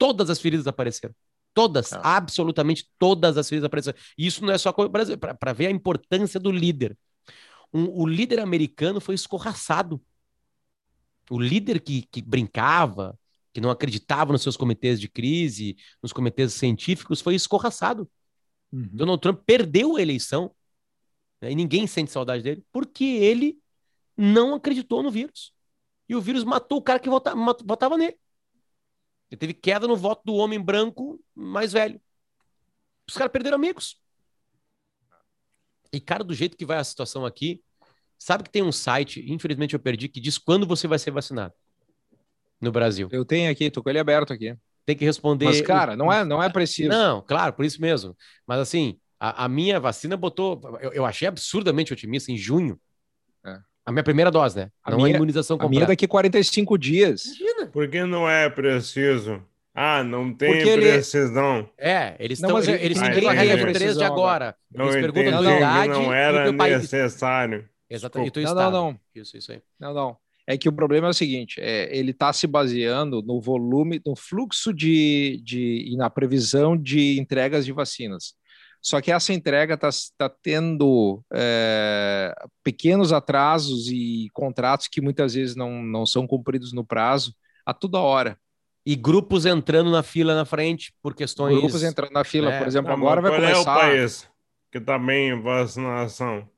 [0.00, 1.14] todas as feridas apareceram.
[1.52, 2.00] Todas, ah.
[2.16, 3.98] absolutamente todas as feridas apareceram.
[4.16, 6.96] E isso não é só para ver a importância do líder.
[7.72, 10.00] Um, o líder americano foi escorraçado.
[11.30, 13.18] O líder que, que brincava,
[13.52, 18.10] que não acreditava nos seus comitês de crise, nos comitês científicos, foi escorraçado.
[18.72, 18.88] Uhum.
[18.90, 20.50] Donald Trump perdeu a eleição
[21.42, 23.58] né, e ninguém sente saudade dele porque ele
[24.16, 25.52] não acreditou no vírus.
[26.08, 28.16] E o vírus matou o cara que votava, votava nele.
[29.30, 32.00] Ele teve queda no voto do homem branco mais velho.
[33.08, 34.00] Os caras perderam amigos.
[35.92, 37.62] E, cara, do jeito que vai a situação aqui,
[38.18, 41.54] sabe que tem um site, infelizmente eu perdi, que diz quando você vai ser vacinado
[42.60, 43.08] no Brasil.
[43.10, 44.56] Eu tenho aqui, tô com ele aberto aqui.
[44.84, 45.46] Tem que responder.
[45.46, 46.88] Mas, cara, não é, não é preciso.
[46.88, 48.16] Não, claro, por isso mesmo.
[48.46, 50.60] Mas assim, a, a minha vacina botou.
[50.80, 52.80] Eu, eu, achei absurdamente otimista em junho.
[53.44, 53.58] É.
[53.90, 54.70] A minha primeira dose, né?
[54.84, 55.74] A não minha, a imunização completa.
[55.74, 57.24] A minha daqui 45 dias.
[57.26, 57.66] Imagina.
[57.66, 59.42] Por que não é preciso?
[59.74, 61.58] Ah, não tem Porque precisão.
[61.58, 61.90] Ele...
[61.90, 62.58] É, eles estão.
[62.58, 64.54] Eles têm a regra 3 de agora.
[64.72, 65.88] Não eles perguntam a idade.
[65.88, 67.68] Não era necessário.
[67.88, 68.40] Exatamente.
[68.40, 69.00] Não, não, não.
[69.12, 69.60] Isso, isso aí.
[69.78, 70.16] Não, não.
[70.46, 74.14] É que o problema é o seguinte: é, ele está se baseando no volume, no
[74.14, 78.34] fluxo de, de e na previsão de entregas de vacinas.
[78.82, 85.54] Só que essa entrega está tá tendo é, pequenos atrasos e contratos que muitas vezes
[85.54, 88.38] não, não são cumpridos no prazo a toda hora.
[88.84, 91.58] E grupos entrando na fila na frente por questões.
[91.58, 92.58] Grupos entrando na fila, é.
[92.58, 93.64] por exemplo, não, agora vai qual começar.
[93.64, 94.30] Qual é o país
[94.72, 96.48] que está bem em vacinação?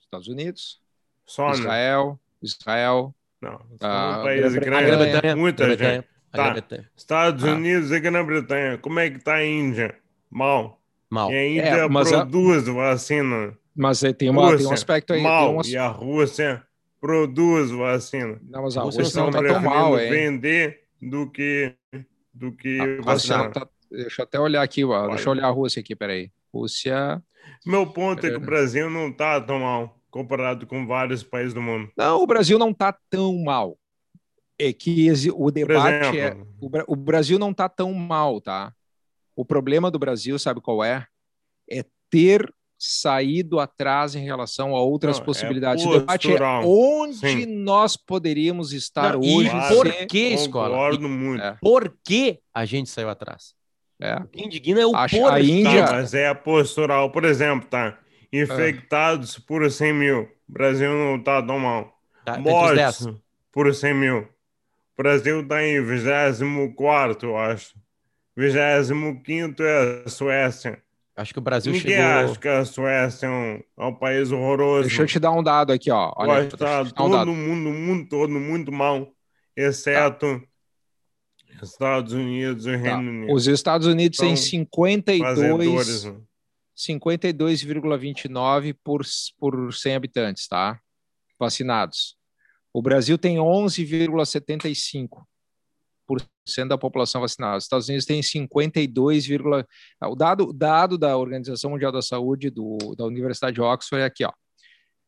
[0.00, 0.80] Estados Unidos,
[1.26, 2.12] Só, Israel.
[2.12, 2.18] Né?
[2.42, 3.14] Israel.
[3.40, 6.06] Não, ah, um país grande, muita gente.
[6.30, 6.54] Tá.
[6.96, 7.52] Estados ah.
[7.52, 8.78] Unidos e Grã-Bretanha.
[8.78, 9.98] Como é que tá a Índia?
[10.30, 10.79] Mal.
[11.10, 11.32] Mal.
[11.32, 12.72] E a Índia é, produz a...
[12.72, 13.58] vacina.
[13.74, 15.22] Mas é, tem, uma, Rússia, tem um aspecto aí.
[15.22, 15.54] Mal.
[15.54, 15.62] Uma...
[15.66, 16.62] E a Rússia
[17.00, 18.38] produz vacina.
[18.42, 20.10] Não, mas a Rússia, Rússia não tá tão mal, hein?
[20.10, 21.74] vender do que
[22.32, 23.50] do que a, vacinar.
[23.50, 23.66] Tá...
[23.90, 25.08] Deixa eu até olhar aqui, ó.
[25.08, 26.30] deixa eu olhar a Rússia aqui, peraí.
[26.54, 27.22] Rússia...
[27.66, 31.62] Meu ponto é que o Brasil não tá tão mal comparado com vários países do
[31.62, 31.90] mundo.
[31.96, 33.76] Não, o Brasil não está tão mal.
[34.58, 36.36] É que o debate é.
[36.60, 38.72] O, o Brasil não está tão mal, tá?
[39.40, 41.06] O problema do Brasil, sabe qual é?
[41.66, 45.82] É ter saído atrás em relação a outras não, é possibilidades.
[45.82, 47.46] É o debate é onde Sim.
[47.46, 49.48] nós poderíamos estar não, hoje.
[49.48, 50.98] E por que, escola?
[50.98, 51.42] muito.
[51.42, 51.56] É.
[51.58, 53.54] Por que a gente saiu atrás?
[53.98, 54.16] É.
[54.16, 55.86] O que indigna é o Acho, A Índia...
[55.86, 57.10] Tá, mas é a postural.
[57.10, 57.98] Por exemplo, tá?
[58.30, 59.40] Infectados é.
[59.46, 60.20] por 100 mil.
[60.46, 61.98] O Brasil não está tão mal.
[62.26, 63.08] Tá, Mortos
[63.50, 64.18] por 100 mil.
[64.18, 67.72] O Brasil está em 24, eu acho.
[68.36, 70.82] 25 é a Suécia.
[71.16, 72.06] Acho que o Brasil Ninguém chegou...
[72.06, 74.88] acha que a Suécia é um, é um país horroroso.
[74.88, 76.14] Deixa eu te dar um dado aqui, ó.
[76.16, 79.12] Olha, tá todo um mundo, mundo todo muito mal,
[79.54, 80.46] exceto tá.
[81.62, 82.78] Estados Unidos e tá.
[82.78, 83.34] Reino Unido.
[83.34, 86.10] Os Estados Unidos têm 52...
[86.74, 89.02] 52,29 por,
[89.38, 90.80] por 100 habitantes, tá?
[91.38, 92.16] Vacinados.
[92.72, 95.08] O Brasil tem 11,75%
[96.68, 97.58] da população vacinada.
[97.58, 99.28] Os Estados Unidos tem 52,
[100.02, 104.24] o dado, dado da Organização Mundial da Saúde do, da Universidade de Oxford é aqui,
[104.24, 104.32] ó.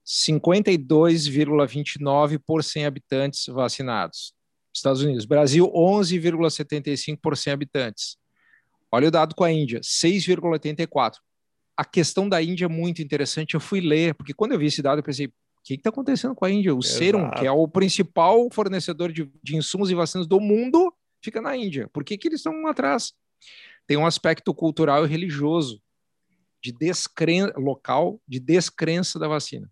[0.04, 4.34] 52,29 por 100 habitantes vacinados.
[4.74, 5.24] Estados Unidos.
[5.24, 8.16] Brasil, 11,75 por 100 habitantes.
[8.90, 11.16] Olha o dado com a Índia, 6,84
[11.76, 13.54] a questão da Índia é muito interessante.
[13.54, 15.32] Eu fui ler, porque quando eu vi esse dado, eu pensei, o
[15.64, 16.74] que está acontecendo com a Índia?
[16.74, 16.98] O Exato.
[16.98, 20.91] Serum, que é o principal fornecedor de, de, insumos e vacinas do mundo,
[21.22, 21.88] fica na Índia.
[21.92, 23.12] Por que, que eles estão atrás?
[23.86, 25.80] Tem um aspecto cultural e religioso
[26.62, 29.70] de descrença local de descrença da vacina.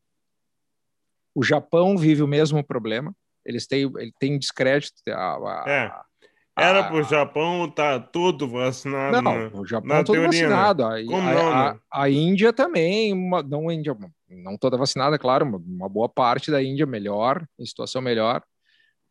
[1.35, 3.15] O Japão vive o mesmo problema.
[3.45, 5.01] Eles têm, ele tem descrédito.
[5.09, 6.11] A, a, é.
[6.57, 9.23] Era pro Japão tá todo vacinado.
[9.23, 10.49] Não, o Japão Na todo teoria, né?
[10.49, 10.85] vacinado.
[10.85, 11.81] A, Como a, não, a, né?
[11.91, 13.97] a, Índia também, uma, não a Índia,
[14.29, 18.43] não toda vacinada, claro, uma, uma, boa parte da Índia melhor, em situação melhor.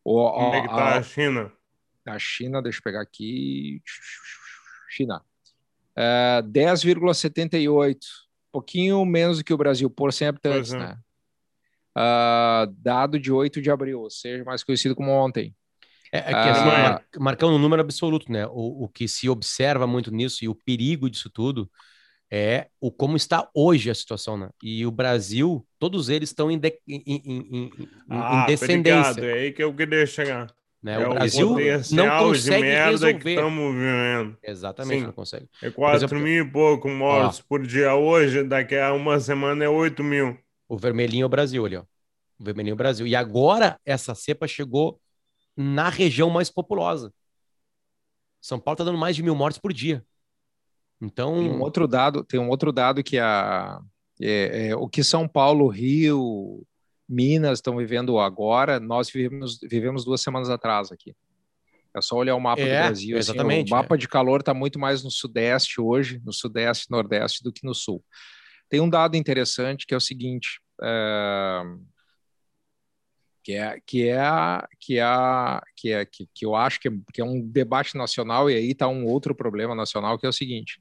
[0.03, 1.51] O, Como é que tá a, China?
[2.09, 3.81] A China, deixa eu pegar aqui.
[4.89, 5.21] China.
[5.95, 7.97] É, 10,78.
[8.51, 10.79] Pouquinho menos do que o Brasil, por 100 habitantes, é.
[10.79, 10.97] né?
[11.95, 15.55] Uh, dado de 8 de abril, ou seja, mais conhecido como ontem.
[16.11, 18.47] É, é que assim, ah, marcando um número absoluto, né?
[18.47, 21.69] O, o que se observa muito nisso e o perigo disso tudo
[22.31, 24.49] é o como está hoje a situação, né?
[24.63, 27.71] E o Brasil, todos eles estão em, de, em, em, em,
[28.09, 29.11] ah, descendência.
[29.11, 30.47] Obrigado, é aí que eu queria chegar.
[30.81, 31.01] Né?
[31.01, 31.55] É o Brasil
[31.91, 33.19] não consegue resolver.
[33.19, 34.37] Que estamos vivendo.
[34.41, 35.05] Exatamente, Sim.
[35.05, 35.49] não consegue.
[35.61, 39.65] É 4 exemplo, mil e pouco mortos ó, por dia hoje, daqui a uma semana
[39.65, 40.37] é 8 mil.
[40.67, 41.83] O vermelhinho é o Brasil ali, ó.
[42.39, 43.05] O vermelhinho é o Brasil.
[43.05, 44.99] E agora essa cepa chegou
[45.55, 47.13] na região mais populosa.
[48.41, 50.03] São Paulo está dando mais de mil mortes por dia.
[51.01, 51.35] Então.
[51.39, 53.81] Tem um outro dado, tem um outro dado que a,
[54.21, 56.65] é, é, o que São Paulo, Rio,
[57.09, 61.15] Minas estão vivendo agora, nós vivemos, vivemos duas semanas atrás aqui.
[61.95, 63.17] É só olhar o mapa é, do Brasil.
[63.17, 63.65] Exatamente.
[63.65, 63.97] Assim, o mapa é.
[63.97, 68.03] de calor está muito mais no sudeste hoje, no sudeste, nordeste, do que no sul.
[68.69, 71.63] Tem um dado interessante que é o seguinte: é,
[73.43, 77.21] que é que é que é que é que, que eu acho que é, que
[77.21, 80.79] é um debate nacional e aí está um outro problema nacional que é o seguinte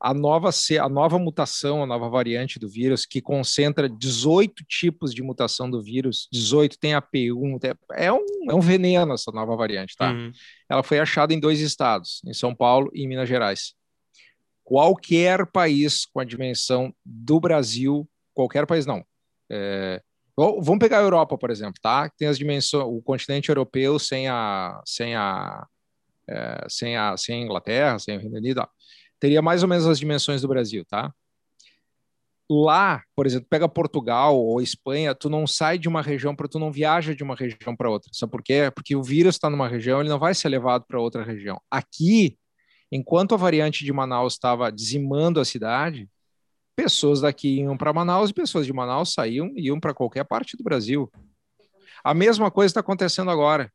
[0.00, 5.22] a nova a nova mutação a nova variante do vírus que concentra 18 tipos de
[5.22, 9.96] mutação do vírus 18 tem a P1 é um é um veneno essa nova variante
[9.96, 10.32] tá uhum.
[10.68, 13.74] ela foi achada em dois estados em São Paulo e em Minas Gerais
[14.62, 19.04] qualquer país com a dimensão do Brasil qualquer país não
[19.50, 20.02] é,
[20.36, 22.10] Vamos pegar a Europa, por exemplo, tá?
[22.18, 25.64] Tem as dimensões, o continente europeu sem a, sem a,
[26.28, 28.66] é, sem a, sem a Inglaterra, sem o Reino Unido, ó,
[29.24, 31.10] teria mais ou menos as dimensões do Brasil, tá?
[32.46, 36.58] Lá, por exemplo, pega Portugal ou Espanha, tu não sai de uma região para tu
[36.58, 38.10] não viaja de uma região para outra.
[38.12, 38.70] Sabe por quê?
[38.74, 41.58] Porque o vírus está numa região, ele não vai ser levado para outra região.
[41.70, 42.36] Aqui,
[42.92, 46.06] enquanto a variante de Manaus estava dizimando a cidade,
[46.76, 50.54] pessoas daqui iam para Manaus e pessoas de Manaus saíam e iam para qualquer parte
[50.54, 51.10] do Brasil.
[52.04, 53.72] A mesma coisa está acontecendo agora.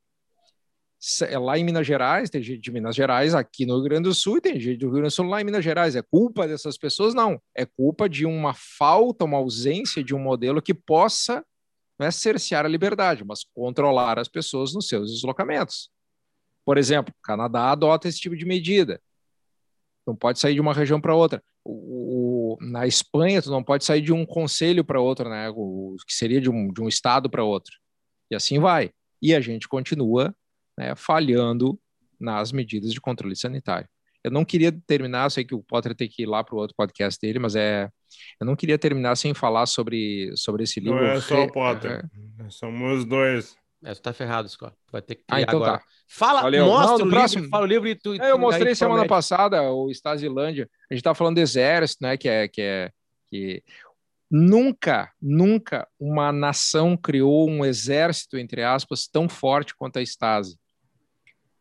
[1.29, 4.13] É lá em Minas Gerais, tem gente de Minas Gerais aqui no Rio Grande do
[4.13, 5.95] Sul e tem gente do Rio Grande do Sul lá em Minas Gerais.
[5.95, 7.13] É culpa dessas pessoas?
[7.13, 7.41] Não.
[7.55, 11.43] É culpa de uma falta, uma ausência de um modelo que possa
[11.97, 15.89] não é cercear a liberdade, mas controlar as pessoas nos seus deslocamentos.
[16.65, 19.01] Por exemplo, o Canadá adota esse tipo de medida.
[20.07, 21.43] Não pode sair de uma região para outra.
[21.63, 25.49] O, o, na Espanha, tu não pode sair de um conselho para outro, né?
[25.53, 27.73] O, que seria de um, de um estado para outro.
[28.31, 28.91] E assim vai.
[29.21, 30.33] E a gente continua
[30.79, 31.77] né, falhando
[32.17, 33.87] nas medidas de controle sanitário.
[34.23, 36.75] Eu não queria terminar, sei que o Potter tem que ir lá para o outro
[36.75, 37.89] podcast dele, mas é,
[38.39, 40.99] eu não queria terminar sem falar sobre, sobre esse livro.
[40.99, 42.05] Não é só o Potter,
[42.39, 42.49] é...
[42.49, 43.57] somos dois.
[43.83, 44.73] É, tu tá ferrado, Scott.
[44.91, 45.79] Vai ter que ah, então agora.
[45.79, 45.85] Tá.
[46.07, 46.65] Fala, Valeu.
[46.65, 47.43] mostra não, o próximo...
[47.43, 48.13] livro, fala o livro e tu...
[48.21, 49.09] É, eu mostrei semana promete.
[49.09, 50.69] passada o Stazilândia.
[50.89, 52.47] A gente tá falando do exército, né, que é...
[52.47, 52.91] Que é
[53.29, 53.63] que...
[54.31, 60.58] Nunca, nunca uma nação criou um exército, entre aspas, tão forte quanto a Stasi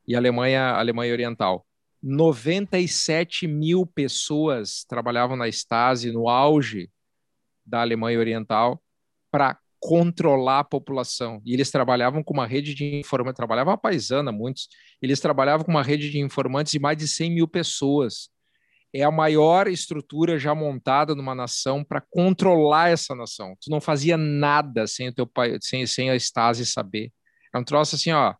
[0.08, 1.66] e Alemanha, Alemanha Oriental.
[2.02, 6.90] 97 mil pessoas trabalhavam na Stasi no auge
[7.66, 8.82] da Alemanha Oriental
[9.30, 11.42] para controlar a população.
[11.44, 14.68] E eles trabalhavam com uma rede de informantes, trabalhavam a paisana, muitos,
[15.02, 18.30] eles trabalhavam com uma rede de informantes de mais de 100 mil pessoas.
[18.94, 23.54] É a maior estrutura já montada numa nação para controlar essa nação.
[23.60, 27.12] Tu não fazia nada sem o teu pai, sem, sem a Stasi saber.
[27.54, 28.34] É um troço assim, ó,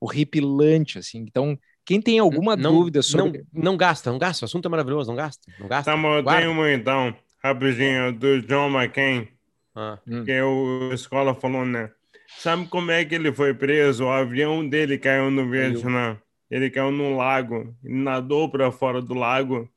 [0.00, 1.18] horripilante, assim.
[1.18, 3.44] Então, quem tem alguma não, dúvida sobre...
[3.52, 4.44] Não, não gasta, não gasta.
[4.44, 5.42] O assunto é maravilhoso, não gasta.
[5.58, 5.92] Não gasta.
[5.92, 9.28] Tá, tem uma então, rapidinho, do John McCain
[9.74, 9.98] ah.
[10.24, 11.90] Que o escola falou, né?
[12.38, 14.04] Sabe como é que ele foi preso?
[14.04, 16.20] O avião dele caiu no Vietnã.
[16.50, 19.68] Ele caiu no lago, nadou para fora do lago.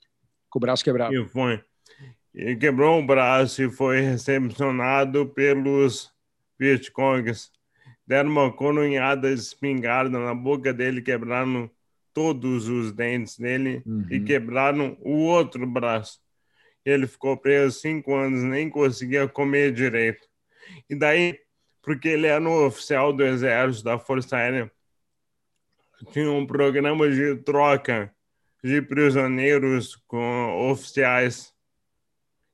[0.49, 1.13] Com o braço quebrado.
[1.13, 1.63] E foi.
[2.33, 6.11] E quebrou o braço e foi recepcionado pelos
[6.59, 7.51] Vietcongs.
[8.05, 11.69] Deram uma coronhada espingarda na boca dele, quebraram
[12.13, 14.05] todos os dentes dele uhum.
[14.09, 16.19] e quebraram o outro braço.
[16.85, 20.27] Ele ficou preso cinco anos, nem conseguia comer direito.
[20.89, 21.39] E daí,
[21.81, 24.71] porque ele era um oficial do exército, da Força Aérea,
[26.11, 28.13] tinha um programa de troca
[28.63, 31.53] de prisioneiros com oficiais.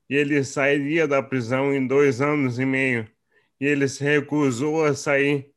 [0.08, 3.08] E ele sairia da prisão em dois anos e meio.
[3.60, 5.52] E ele se recusou a sair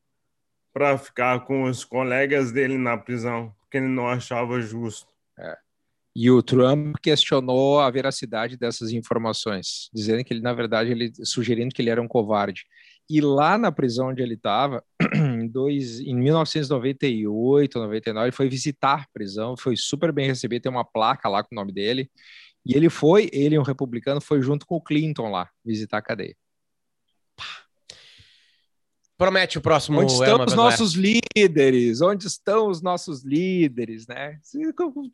[0.73, 5.07] para ficar com os colegas dele na prisão que ele não achava justo.
[5.39, 5.57] É.
[6.15, 11.73] E o Trump questionou a veracidade dessas informações, dizendo que ele, na verdade, ele sugerindo
[11.73, 12.65] que ele era um covarde.
[13.09, 14.83] E lá na prisão onde ele estava,
[15.15, 15.51] em,
[16.05, 21.27] em 1998, 99, ele foi visitar a prisão, foi super bem recebido, tem uma placa
[21.27, 22.11] lá com o nome dele.
[22.63, 26.35] E ele foi, ele, um republicano, foi junto com o Clinton lá visitar a cadeia.
[29.17, 29.99] Promete o próximo.
[29.99, 32.01] Onde estão os nossos líderes?
[32.01, 34.39] Onde estão os nossos líderes, né?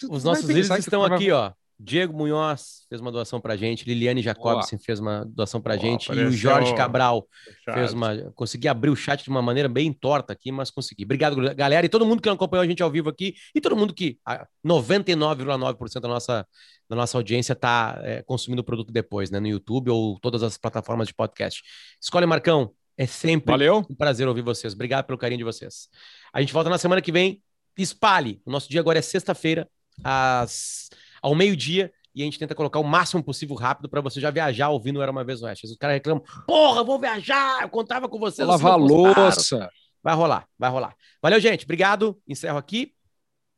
[0.10, 1.52] Os nossos líderes estão aqui, ó.
[1.82, 6.26] Diego Munhoz fez uma doação pra gente, Liliane Jacobson fez uma doação pra gente e
[6.26, 7.26] o Jorge Cabral
[7.74, 8.32] fez uma.
[8.36, 11.06] Consegui abrir o chat de uma maneira bem torta aqui, mas consegui.
[11.06, 13.94] Obrigado, galera, e todo mundo que acompanhou a gente ao vivo aqui e todo mundo
[13.94, 14.20] que
[14.66, 16.46] 99,9% da nossa,
[16.90, 19.40] da nossa audiência tá é, consumindo o produto depois, né?
[19.40, 21.64] No YouTube ou todas as plataformas de podcast.
[22.02, 23.86] Escolhe Marcão, é sempre Valeu.
[23.90, 24.74] um prazer ouvir vocês.
[24.74, 25.88] Obrigado pelo carinho de vocês.
[26.34, 27.42] A gente volta na semana que vem.
[27.78, 28.42] Espalhe.
[28.46, 29.70] O nosso dia agora é sexta-feira,
[30.04, 30.90] às
[31.22, 34.68] ao meio-dia e a gente tenta colocar o máximo possível rápido para você já viajar
[34.68, 35.66] ouvindo Era Uma Vez no Oeste.
[35.66, 38.46] Os caras reclamam, porra, vou viajar, eu contava com vocês.
[38.46, 39.70] Vou lavar louça.
[40.04, 40.94] Vai rolar, vai rolar.
[41.22, 42.22] Valeu, gente, obrigado.
[42.28, 42.94] Encerro aqui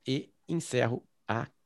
[0.08, 1.61] e encerro aqui.